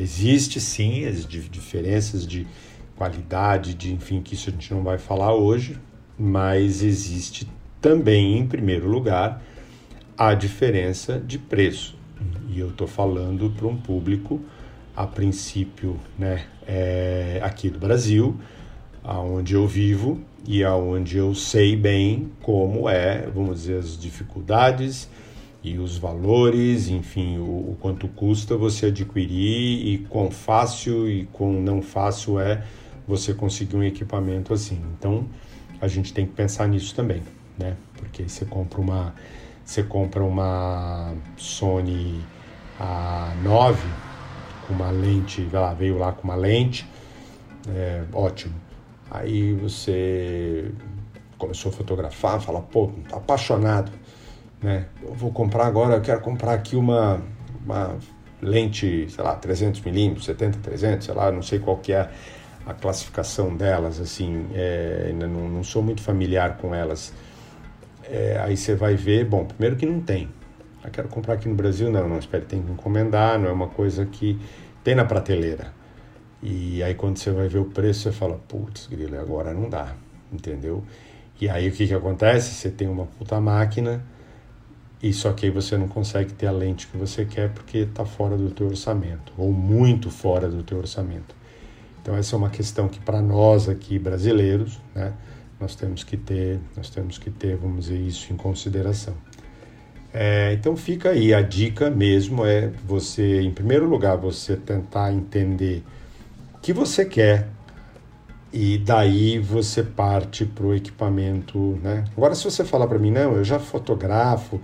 existe 0.00 0.60
sim 0.60 1.06
as 1.06 1.26
diferenças 1.26 2.26
de 2.26 2.46
qualidade, 2.96 3.74
de 3.74 3.92
enfim, 3.92 4.20
que 4.20 4.34
isso 4.34 4.50
a 4.50 4.52
gente 4.52 4.72
não 4.72 4.82
vai 4.82 4.98
falar 4.98 5.34
hoje, 5.34 5.78
mas 6.18 6.82
existe 6.82 7.48
também, 7.80 8.38
em 8.38 8.46
primeiro 8.46 8.88
lugar, 8.88 9.42
a 10.16 10.34
diferença 10.34 11.18
de 11.18 11.38
preço. 11.38 11.96
E 12.48 12.60
eu 12.60 12.68
estou 12.68 12.86
falando 12.86 13.50
para 13.50 13.66
um 13.66 13.76
público, 13.76 14.40
a 14.96 15.06
princípio, 15.06 15.98
né, 16.18 16.44
é, 16.66 17.40
aqui 17.42 17.68
do 17.68 17.78
Brasil, 17.78 18.36
aonde 19.02 19.54
eu 19.54 19.66
vivo 19.66 20.20
e 20.46 20.62
aonde 20.62 21.18
eu 21.18 21.34
sei 21.34 21.74
bem 21.74 22.30
como 22.42 22.88
é, 22.88 23.28
vamos 23.34 23.62
dizer, 23.62 23.78
as 23.78 23.98
dificuldades 23.98 25.08
e 25.64 25.78
os 25.78 25.96
valores, 25.96 26.88
enfim, 26.88 27.38
o, 27.38 27.70
o, 27.70 27.78
quanto 27.80 28.06
custa 28.06 28.54
você 28.54 28.86
adquirir 28.86 29.86
e 29.86 29.98
quão 30.10 30.30
fácil 30.30 31.08
e 31.08 31.24
quão 31.32 31.54
não 31.54 31.80
fácil 31.80 32.38
é 32.38 32.62
você 33.08 33.32
conseguir 33.32 33.74
um 33.74 33.82
equipamento 33.82 34.52
assim. 34.52 34.78
Então, 34.98 35.26
a 35.80 35.88
gente 35.88 36.12
tem 36.12 36.26
que 36.26 36.32
pensar 36.32 36.68
nisso 36.68 36.94
também, 36.94 37.22
né? 37.58 37.76
Porque 37.96 38.28
você 38.28 38.44
compra 38.44 38.78
uma 38.78 39.14
você 39.64 39.82
compra 39.82 40.22
uma 40.22 41.14
Sony 41.38 42.20
A9 42.78 43.76
com 44.66 44.74
uma 44.74 44.90
lente, 44.90 45.48
lá, 45.50 45.72
veio 45.72 45.96
lá 45.96 46.12
com 46.12 46.24
uma 46.24 46.34
lente, 46.34 46.86
é, 47.74 48.04
ótimo. 48.12 48.54
Aí 49.10 49.54
você 49.54 50.70
começou 51.38 51.70
a 51.70 51.74
fotografar, 51.74 52.38
fala, 52.42 52.60
pô, 52.60 52.90
apaixonado 53.10 53.90
né? 54.64 54.86
Eu 55.02 55.12
vou 55.12 55.30
comprar 55.30 55.66
agora, 55.66 55.96
eu 55.96 56.00
quero 56.00 56.22
comprar 56.22 56.54
aqui 56.54 56.74
uma, 56.74 57.20
uma 57.62 57.96
lente, 58.40 59.06
sei 59.10 59.22
lá, 59.22 59.34
300 59.34 59.82
milímetros, 59.82 60.24
70, 60.24 60.58
300, 60.60 61.04
sei 61.04 61.14
lá, 61.14 61.30
não 61.30 61.42
sei 61.42 61.58
qual 61.58 61.76
que 61.76 61.92
é 61.92 62.08
a 62.64 62.72
classificação 62.72 63.54
delas, 63.54 64.00
assim, 64.00 64.46
é, 64.54 65.12
não, 65.14 65.50
não 65.50 65.62
sou 65.62 65.82
muito 65.82 66.00
familiar 66.00 66.56
com 66.56 66.74
elas. 66.74 67.12
É, 68.04 68.40
aí 68.42 68.56
você 68.56 68.74
vai 68.74 68.96
ver, 68.96 69.26
bom, 69.26 69.44
primeiro 69.44 69.76
que 69.76 69.84
não 69.84 70.00
tem. 70.00 70.30
Eu 70.82 70.90
quero 70.90 71.08
comprar 71.08 71.34
aqui 71.34 71.46
no 71.46 71.54
Brasil, 71.54 71.90
não, 71.90 72.08
não, 72.08 72.18
espere, 72.18 72.46
tem 72.46 72.62
que 72.62 72.72
encomendar, 72.72 73.38
não 73.38 73.50
é 73.50 73.52
uma 73.52 73.68
coisa 73.68 74.06
que 74.06 74.40
tem 74.82 74.94
na 74.94 75.04
prateleira. 75.04 75.72
E 76.42 76.82
aí 76.82 76.94
quando 76.94 77.18
você 77.18 77.30
vai 77.30 77.48
ver 77.48 77.58
o 77.58 77.66
preço, 77.66 78.00
você 78.00 78.12
fala, 78.12 78.40
putz, 78.48 78.86
grilo, 78.86 79.20
agora 79.20 79.52
não 79.52 79.68
dá, 79.68 79.94
entendeu? 80.32 80.82
E 81.38 81.50
aí 81.50 81.68
o 81.68 81.72
que 81.72 81.86
que 81.86 81.94
acontece? 81.94 82.54
Você 82.54 82.70
tem 82.70 82.88
uma 82.88 83.04
puta 83.04 83.38
máquina, 83.38 84.02
e 85.04 85.12
só 85.12 85.34
que 85.34 85.44
aí 85.44 85.52
você 85.52 85.76
não 85.76 85.86
consegue 85.86 86.32
ter 86.32 86.46
a 86.46 86.50
lente 86.50 86.86
que 86.86 86.96
você 86.96 87.26
quer 87.26 87.50
porque 87.50 87.76
está 87.76 88.06
fora 88.06 88.38
do 88.38 88.50
teu 88.50 88.68
orçamento 88.68 89.34
ou 89.36 89.52
muito 89.52 90.08
fora 90.10 90.48
do 90.48 90.62
teu 90.62 90.78
orçamento. 90.78 91.36
Então 92.00 92.16
essa 92.16 92.34
é 92.34 92.38
uma 92.38 92.48
questão 92.48 92.88
que 92.88 92.98
para 92.98 93.20
nós 93.20 93.68
aqui 93.68 93.98
brasileiros, 93.98 94.80
né, 94.94 95.12
nós 95.60 95.76
temos 95.76 96.02
que 96.04 96.16
ter, 96.16 96.58
nós 96.74 96.88
temos 96.88 97.18
que 97.18 97.30
ter, 97.30 97.54
vamos 97.54 97.84
dizer 97.84 97.98
isso 97.98 98.32
em 98.32 98.36
consideração. 98.36 99.12
É, 100.10 100.54
então 100.54 100.74
fica 100.74 101.10
aí 101.10 101.34
a 101.34 101.42
dica 101.42 101.90
mesmo 101.90 102.46
é 102.46 102.70
você, 102.86 103.42
em 103.42 103.50
primeiro 103.50 103.86
lugar, 103.86 104.16
você 104.16 104.56
tentar 104.56 105.12
entender 105.12 105.82
o 106.54 106.60
que 106.60 106.72
você 106.72 107.04
quer 107.04 107.48
e 108.50 108.78
daí 108.78 109.38
você 109.38 109.82
parte 109.82 110.46
para 110.46 110.64
o 110.64 110.74
equipamento, 110.74 111.78
né? 111.82 112.04
Agora 112.16 112.34
se 112.34 112.44
você 112.44 112.64
falar 112.64 112.86
para 112.86 112.98
mim, 112.98 113.10
não, 113.10 113.34
eu 113.34 113.44
já 113.44 113.58
fotografo 113.58 114.58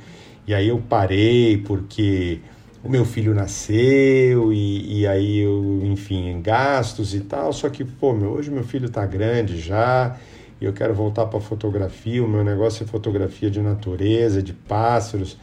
e 0.50 0.54
aí 0.54 0.66
eu 0.66 0.80
parei 0.80 1.58
porque 1.58 2.40
o 2.82 2.88
meu 2.88 3.04
filho 3.04 3.32
nasceu 3.32 4.52
e, 4.52 5.02
e 5.02 5.06
aí 5.06 5.38
eu, 5.38 5.80
enfim, 5.84 6.42
gastos 6.42 7.14
e 7.14 7.20
tal, 7.20 7.52
só 7.52 7.68
que, 7.68 7.84
pô, 7.84 8.12
meu, 8.12 8.30
hoje 8.30 8.50
meu 8.50 8.64
filho 8.64 8.86
está 8.86 9.06
grande 9.06 9.60
já 9.60 10.16
e 10.60 10.64
eu 10.64 10.72
quero 10.72 10.92
voltar 10.92 11.26
para 11.26 11.38
fotografia, 11.38 12.24
o 12.24 12.28
meu 12.28 12.42
negócio 12.42 12.82
é 12.82 12.86
fotografia 12.86 13.48
de 13.48 13.60
natureza, 13.60 14.42
de 14.42 14.52
pássaros. 14.52 15.38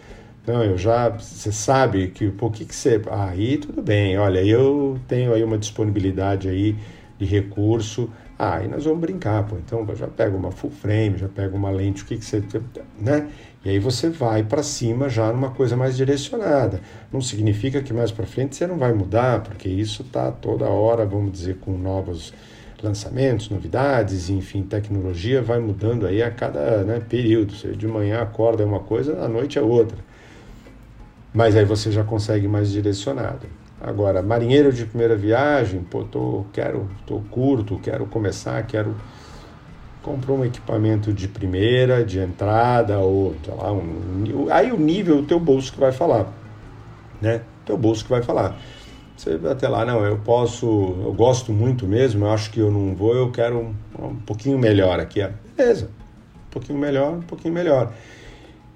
Não, 0.45 0.61
eu 0.61 0.77
já, 0.77 1.07
você 1.07 1.53
sabe 1.53 2.09
que, 2.09 2.29
por 2.29 2.51
que 2.51 2.65
que 2.65 2.75
você, 2.75 3.01
ah, 3.09 3.29
aí 3.29 3.57
tudo 3.57 3.81
bem, 3.81 4.17
olha, 4.17 4.43
eu 4.43 4.99
tenho 5.07 5.33
aí 5.33 5.41
uma 5.41 5.57
disponibilidade 5.57 6.49
aí 6.49 6.75
de 7.17 7.23
recurso, 7.23 8.09
ah, 8.37 8.57
aí 8.57 8.67
nós 8.67 8.83
vamos 8.83 8.99
brincar, 8.99 9.47
pô, 9.47 9.55
então 9.55 9.87
já 9.95 10.07
pega 10.07 10.35
uma 10.35 10.51
full 10.51 10.69
frame, 10.69 11.17
já 11.17 11.29
pega 11.29 11.55
uma 11.55 11.69
lente, 11.69 12.03
o 12.03 12.05
que 12.05 12.17
que 12.17 12.25
você, 12.25 12.43
né? 12.99 13.29
E 13.65 13.69
aí 13.69 13.79
você 13.79 14.09
vai 14.09 14.43
para 14.43 14.63
cima 14.63 15.09
já 15.09 15.31
numa 15.31 15.51
coisa 15.51 15.75
mais 15.75 15.97
direcionada. 15.97 16.79
Não 17.11 17.21
significa 17.21 17.81
que 17.81 17.91
mais 17.91 18.11
para 18.11 18.25
frente 18.25 18.55
você 18.55 18.67
não 18.67 18.77
vai 18.77 18.93
mudar, 18.93 19.41
porque 19.41 19.67
isso 19.67 20.03
tá 20.03 20.31
toda 20.31 20.65
hora, 20.65 21.05
vamos 21.05 21.31
dizer, 21.31 21.57
com 21.57 21.77
novos 21.77 22.33
lançamentos, 22.81 23.49
novidades, 23.49 24.29
enfim, 24.29 24.61
tecnologia 24.61 25.41
vai 25.41 25.59
mudando 25.59 26.05
aí 26.05 26.21
a 26.21 26.29
cada 26.29 26.83
né, 26.83 26.99
período. 26.99 27.53
Você 27.53 27.69
de 27.73 27.87
manhã 27.87 28.21
acorda 28.21 28.63
é 28.63 28.65
uma 28.65 28.79
coisa, 28.79 29.21
à 29.23 29.27
noite 29.27 29.57
é 29.57 29.61
outra. 29.61 29.97
Mas 31.33 31.55
aí 31.55 31.65
você 31.65 31.91
já 31.91 32.03
consegue 32.03 32.47
mais 32.47 32.71
direcionado. 32.71 33.47
Agora, 33.79 34.23
marinheiro 34.23 34.73
de 34.73 34.85
primeira 34.85 35.15
viagem, 35.15 35.81
pô, 35.83 36.03
tô, 36.03 36.45
quero, 36.51 36.89
tô 37.05 37.19
curto, 37.29 37.77
quero 37.79 38.05
começar, 38.07 38.65
quero 38.65 38.95
comprou 40.07 40.37
um 40.37 40.45
equipamento 40.45 41.11
de 41.11 41.27
primeira, 41.27 42.05
de 42.05 42.17
entrada 42.17 42.97
ou 42.99 43.35
sei 43.43 43.53
lá, 43.53 43.73
um, 43.73 44.47
aí 44.49 44.71
o 44.71 44.79
nível 44.79 45.17
o 45.17 45.23
teu 45.23 45.37
bolso 45.37 45.73
que 45.73 45.79
vai 45.79 45.91
falar, 45.91 46.31
né? 47.21 47.41
Teu 47.65 47.77
bolso 47.77 48.05
que 48.05 48.09
vai 48.09 48.23
falar. 48.23 48.57
Você 49.17 49.37
até 49.51 49.67
lá, 49.67 49.83
não, 49.83 50.05
eu 50.05 50.17
posso, 50.19 50.65
eu 51.03 51.11
gosto 51.11 51.51
muito 51.51 51.85
mesmo, 51.85 52.25
eu 52.25 52.31
acho 52.31 52.51
que 52.51 52.59
eu 52.59 52.71
não 52.71 52.95
vou, 52.95 53.13
eu 53.13 53.31
quero 53.31 53.57
um, 53.57 53.75
um 53.99 54.15
pouquinho 54.15 54.57
melhor 54.57 54.97
aqui. 54.97 55.27
Beleza, 55.57 55.87
um 55.87 56.51
pouquinho 56.51 56.79
melhor, 56.79 57.13
um 57.13 57.21
pouquinho 57.21 57.53
melhor. 57.53 57.91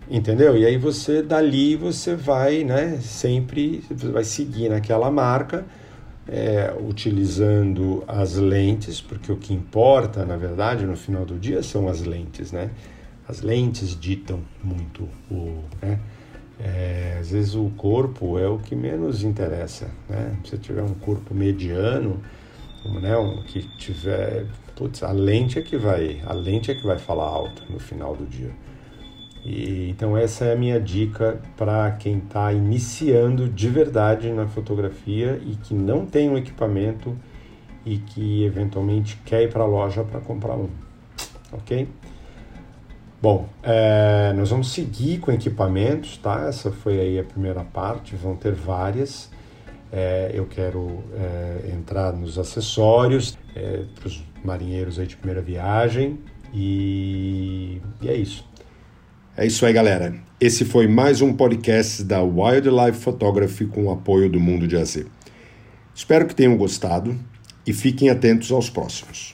Entendeu? 0.10 0.58
E 0.58 0.66
aí 0.66 0.76
você, 0.78 1.22
dali, 1.22 1.78
você 1.78 2.14
vai, 2.14 2.66
né, 2.66 2.98
sempre, 3.02 3.86
vai 3.90 4.26
seguir 4.26 4.68
naquela 4.68 5.10
marca, 5.10 5.64
é, 6.28 6.74
utilizando 6.80 8.04
as 8.08 8.36
lentes, 8.36 9.02
porque 9.02 9.32
o 9.32 9.38
que 9.38 9.54
importa, 9.54 10.26
na 10.26 10.38
verdade, 10.38 10.86
no 10.86 10.96
final 10.96 11.26
do 11.26 11.38
dia 11.38 11.64
são 11.64 11.88
as 11.88 12.02
lentes, 12.02 12.52
né? 12.52 12.72
As 13.28 13.42
lentes 13.42 14.00
ditam 14.00 14.42
muito 14.64 15.08
o, 15.30 15.64
né? 15.82 16.00
É, 16.60 17.18
às 17.20 17.32
vezes 17.32 17.56
o 17.56 17.72
corpo 17.76 18.38
é 18.38 18.48
o 18.48 18.60
que 18.60 18.76
menos 18.76 19.24
interessa, 19.24 19.90
né? 20.08 20.38
Se 20.44 20.52
você 20.52 20.58
tiver 20.58 20.84
um 20.84 20.94
corpo 20.94 21.34
mediano, 21.34 22.22
né, 23.02 23.18
um, 23.18 23.44
que 23.44 23.62
tiver, 23.78 24.48
putz, 24.76 25.04
a 25.04 25.12
lente 25.12 25.60
é 25.60 25.62
que 25.62 25.78
vai, 25.78 26.22
a 26.26 26.34
lente 26.34 26.72
é 26.72 26.76
que 26.76 26.86
vai 26.86 26.98
falar 26.98 27.26
alto 27.26 27.64
no 27.70 27.80
final 27.80 28.16
do 28.16 28.26
dia. 28.26 28.52
E, 29.44 29.90
então 29.90 30.16
essa 30.16 30.46
é 30.46 30.54
a 30.54 30.56
minha 30.56 30.80
dica 30.80 31.40
para 31.58 31.92
quem 31.94 32.20
está 32.20 32.54
iniciando 32.54 33.50
de 33.50 33.70
verdade 33.70 34.32
na 34.32 34.48
fotografia 34.48 35.42
e 35.44 35.56
que 35.56 35.74
não 35.74 36.06
tem 36.06 36.30
um 36.30 36.38
equipamento 36.38 37.18
e 37.86 37.98
que 37.98 38.44
eventualmente 38.44 39.20
quer 39.26 39.44
ir 39.44 39.52
para 39.52 39.64
a 39.64 39.66
loja 39.66 40.04
para 40.04 40.20
comprar 40.20 40.56
um, 40.56 40.70
ok? 41.52 41.88
Bom, 43.22 43.48
é, 43.62 44.34
nós 44.36 44.50
vamos 44.50 44.72
seguir 44.72 45.20
com 45.20 45.32
equipamentos, 45.32 46.18
tá? 46.18 46.48
Essa 46.48 46.72
foi 46.72 47.00
aí 47.00 47.20
a 47.20 47.24
primeira 47.24 47.64
parte, 47.64 48.16
vão 48.16 48.36
ter 48.36 48.54
várias. 48.54 49.30
É, 49.92 50.32
eu 50.34 50.46
quero 50.48 51.04
é, 51.14 51.72
entrar 51.72 52.14
nos 52.14 52.40
acessórios 52.40 53.38
é, 53.56 53.84
para 53.96 54.08
os 54.08 54.24
marinheiros 54.44 54.98
aí 54.98 55.06
de 55.06 55.18
primeira 55.18 55.42
viagem 55.42 56.20
e, 56.54 57.82
e 58.02 58.10
é 58.10 58.16
isso. 58.16 58.51
É 59.42 59.48
isso 59.48 59.66
aí, 59.66 59.74
galera. 59.74 60.14
Esse 60.40 60.64
foi 60.64 60.88
mais 60.88 61.20
um 61.20 61.34
podcast 61.34 62.04
da 62.04 62.22
Wildlife 62.22 63.00
Photography 63.00 63.66
com 63.66 63.86
o 63.86 63.92
apoio 63.92 64.30
do 64.30 64.40
Mundo 64.40 64.68
de 64.68 64.78
AZ. 64.78 65.04
Espero 65.96 66.28
que 66.28 66.36
tenham 66.36 66.56
gostado 66.56 67.20
e 67.66 67.74
fiquem 67.74 68.12
atentos 68.12 68.52
aos 68.52 68.70
próximos. 68.70 69.34